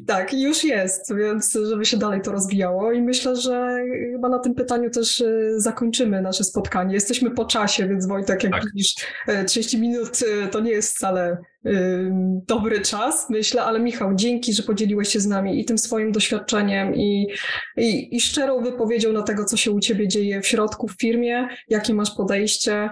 Tak, 0.08 0.34
już 0.34 0.64
jest, 0.64 1.16
więc 1.16 1.58
żeby 1.70 1.86
się 1.86 1.98
dalej 1.98 2.22
to 2.22 2.32
rozwijało 2.32 2.92
i 2.92 3.02
myślę, 3.02 3.36
że 3.36 3.78
chyba 4.12 4.30
na 4.30 4.40
tym 4.40 4.56
pytaniu 4.56 4.90
też 4.90 5.22
e, 5.22 5.60
zakończymy 5.60 6.22
nasze 6.22 6.44
spotkanie. 6.44 6.94
Jesteśmy 6.94 7.32
po 7.32 7.46
czasie, 7.46 7.88
więc 7.88 8.08
Wojtek, 8.08 8.44
jak 8.44 8.54
tak. 8.54 8.64
widzisz, 8.66 8.96
30 9.48 9.78
e, 9.78 9.80
minut 9.80 10.20
to 10.52 10.60
nie 10.60 10.72
jest 10.72 10.96
wcale 10.96 11.38
dobry 12.48 12.82
czas, 12.82 13.30
myślę, 13.30 13.64
ale 13.64 13.80
Michał, 13.80 14.16
dzięki, 14.16 14.54
że 14.54 14.64
podzieliłeś 14.64 15.08
się 15.08 15.20
z 15.20 15.28
nami 15.28 15.60
i 15.60 15.66
tym 15.66 15.78
swoim 15.78 16.12
doświadczeniem 16.12 16.96
i, 16.96 17.28
i, 17.78 18.16
i 18.16 18.22
szczerą 18.22 18.64
wypowiedzią 18.64 19.14
na 19.14 19.22
tego, 19.22 19.46
co 19.46 19.58
się 19.58 19.72
u 19.72 19.80
ciebie 19.80 20.08
dzieje 20.08 20.42
w 20.42 20.48
środku 20.48 20.88
w 20.88 20.94
firmie, 21.00 21.48
jakie 21.70 21.94
masz 21.94 22.12
podejście, 22.12 22.90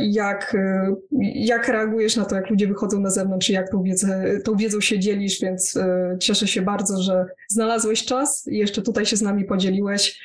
jak, 0.00 0.54
y, 0.54 0.94
jak 1.34 1.68
reagujesz 1.68 2.16
na 2.16 2.24
to, 2.24 2.36
jak 2.36 2.50
ludzie 2.50 2.66
wychodzą 2.66 3.00
na 3.00 3.10
zewnątrz 3.10 3.50
i 3.50 3.52
jak 3.52 3.70
tą, 3.70 3.82
wiedzę, 3.82 4.40
tą 4.44 4.56
wiedzą 4.56 4.80
się 4.80 4.98
dzielisz, 4.98 5.40
więc 5.40 5.76
y, 5.76 5.82
cieszę 6.20 6.46
się 6.46 6.62
bardzo, 6.62 7.02
że 7.02 7.24
znalazłeś 7.48 8.04
czas 8.04 8.48
i 8.48 8.56
jeszcze 8.56 8.82
tutaj 8.82 9.06
się 9.06 9.16
z 9.16 9.22
nami 9.22 9.44
podzieliłeś, 9.44 10.20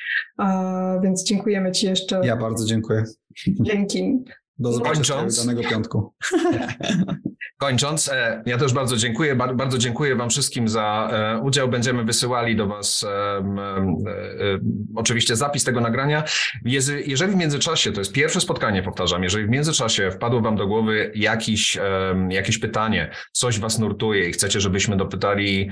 więc 1.02 1.24
dziękujemy 1.24 1.72
ci 1.72 1.86
jeszcze. 1.86 2.20
Ja 2.24 2.36
bardzo 2.36 2.64
dziękuję. 2.64 3.04
Dzięki. 3.60 4.24
Do 4.58 4.72
zobaczenia 4.72 5.26
danego 5.38 5.62
piątku. 5.62 6.12
Kończąc, 7.58 8.08
e, 8.08 8.42
ja 8.46 8.58
też 8.58 8.72
bardzo 8.72 8.96
dziękuję. 8.96 9.36
Bardzo 9.36 9.78
dziękuję 9.78 10.16
Wam 10.16 10.30
wszystkim 10.30 10.68
za 10.68 11.10
e, 11.12 11.38
udział. 11.38 11.68
Będziemy 11.68 12.04
wysyłali 12.04 12.56
do 12.56 12.66
Was 12.66 13.06
e, 13.08 13.44
oczywiście 14.96 15.36
zapis 15.36 15.64
tego 15.64 15.80
nagrania. 15.80 16.24
Jeżeli 16.64 17.32
w 17.32 17.36
międzyczasie, 17.36 17.92
to 17.92 18.00
jest 18.00 18.12
pierwsze 18.12 18.40
spotkanie, 18.40 18.82
powtarzam, 18.82 19.22
jeżeli 19.22 19.46
w 19.46 19.50
międzyczasie 19.50 20.10
wpadło 20.10 20.40
Wam 20.40 20.56
do 20.56 20.66
głowy 20.66 21.12
jakiś, 21.14 21.78
jakieś 22.28 22.58
pytanie, 22.58 23.10
coś 23.32 23.58
Was 23.58 23.78
nurtuje 23.78 24.28
i 24.28 24.32
chcecie, 24.32 24.60
żebyśmy 24.60 24.96
dopytali, 24.96 25.70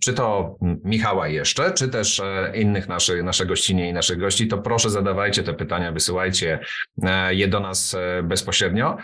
czy 0.00 0.12
to 0.12 0.56
Michała 0.84 1.28
jeszcze, 1.28 1.72
czy 1.72 1.88
też 1.88 2.22
innych 2.54 2.88
naszych, 2.88 3.22
naszych 3.22 3.48
gościnie 3.48 3.88
i 3.88 3.92
naszych 3.92 4.18
gości, 4.18 4.48
to 4.48 4.58
proszę 4.58 4.90
zadawajcie 4.90 5.42
te 5.42 5.54
pytania, 5.54 5.92
wysyłajcie 5.92 6.58
je 7.30 7.48
do 7.48 7.60
nas 7.60 7.81
bezpośrednio. 8.22 8.96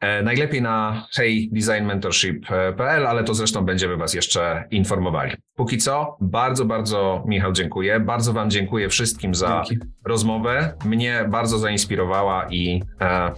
E, 0.00 0.22
najlepiej 0.22 0.62
na 0.62 1.06
heydesignmentorship.pl, 1.14 3.06
ale 3.06 3.24
to 3.24 3.34
zresztą 3.34 3.64
będziemy 3.64 3.96
Was 3.96 4.14
jeszcze 4.14 4.64
informowali. 4.70 5.32
Póki 5.54 5.78
co, 5.78 6.16
bardzo, 6.20 6.64
bardzo 6.64 7.24
Michał 7.26 7.52
dziękuję. 7.52 8.00
Bardzo 8.00 8.32
Wam 8.32 8.50
dziękuję 8.50 8.88
wszystkim 8.88 9.34
za 9.34 9.62
Dzięki. 9.68 9.86
rozmowę. 10.04 10.74
Mnie 10.84 11.24
bardzo 11.28 11.58
zainspirowała 11.58 12.46
i 12.50 12.82
e, 13.00 13.32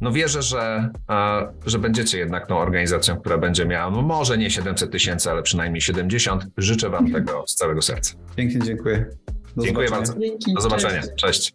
no 0.00 0.12
wierzę, 0.12 0.42
że, 0.42 0.90
e, 1.10 1.52
że 1.66 1.78
będziecie 1.78 2.18
jednak 2.18 2.46
tą 2.46 2.58
organizacją, 2.58 3.20
która 3.20 3.38
będzie 3.38 3.66
miała 3.66 3.90
no 3.90 4.02
może 4.02 4.38
nie 4.38 4.50
700 4.50 4.92
tysięcy, 4.92 5.30
ale 5.30 5.42
przynajmniej 5.42 5.80
70. 5.80 6.46
Życzę 6.56 6.90
Wam 6.90 7.10
tego 7.12 7.44
z 7.46 7.54
całego 7.54 7.82
serca. 7.82 8.14
Pięknie 8.36 8.60
dziękuję. 8.62 9.06
Do 9.56 9.64
dziękuję 9.64 9.88
zobaczenia. 9.88 10.06
bardzo. 10.06 10.20
Dzięki. 10.28 10.54
Do 10.54 10.60
zobaczenia. 10.60 11.00
Cześć. 11.00 11.14
Cześć. 11.16 11.54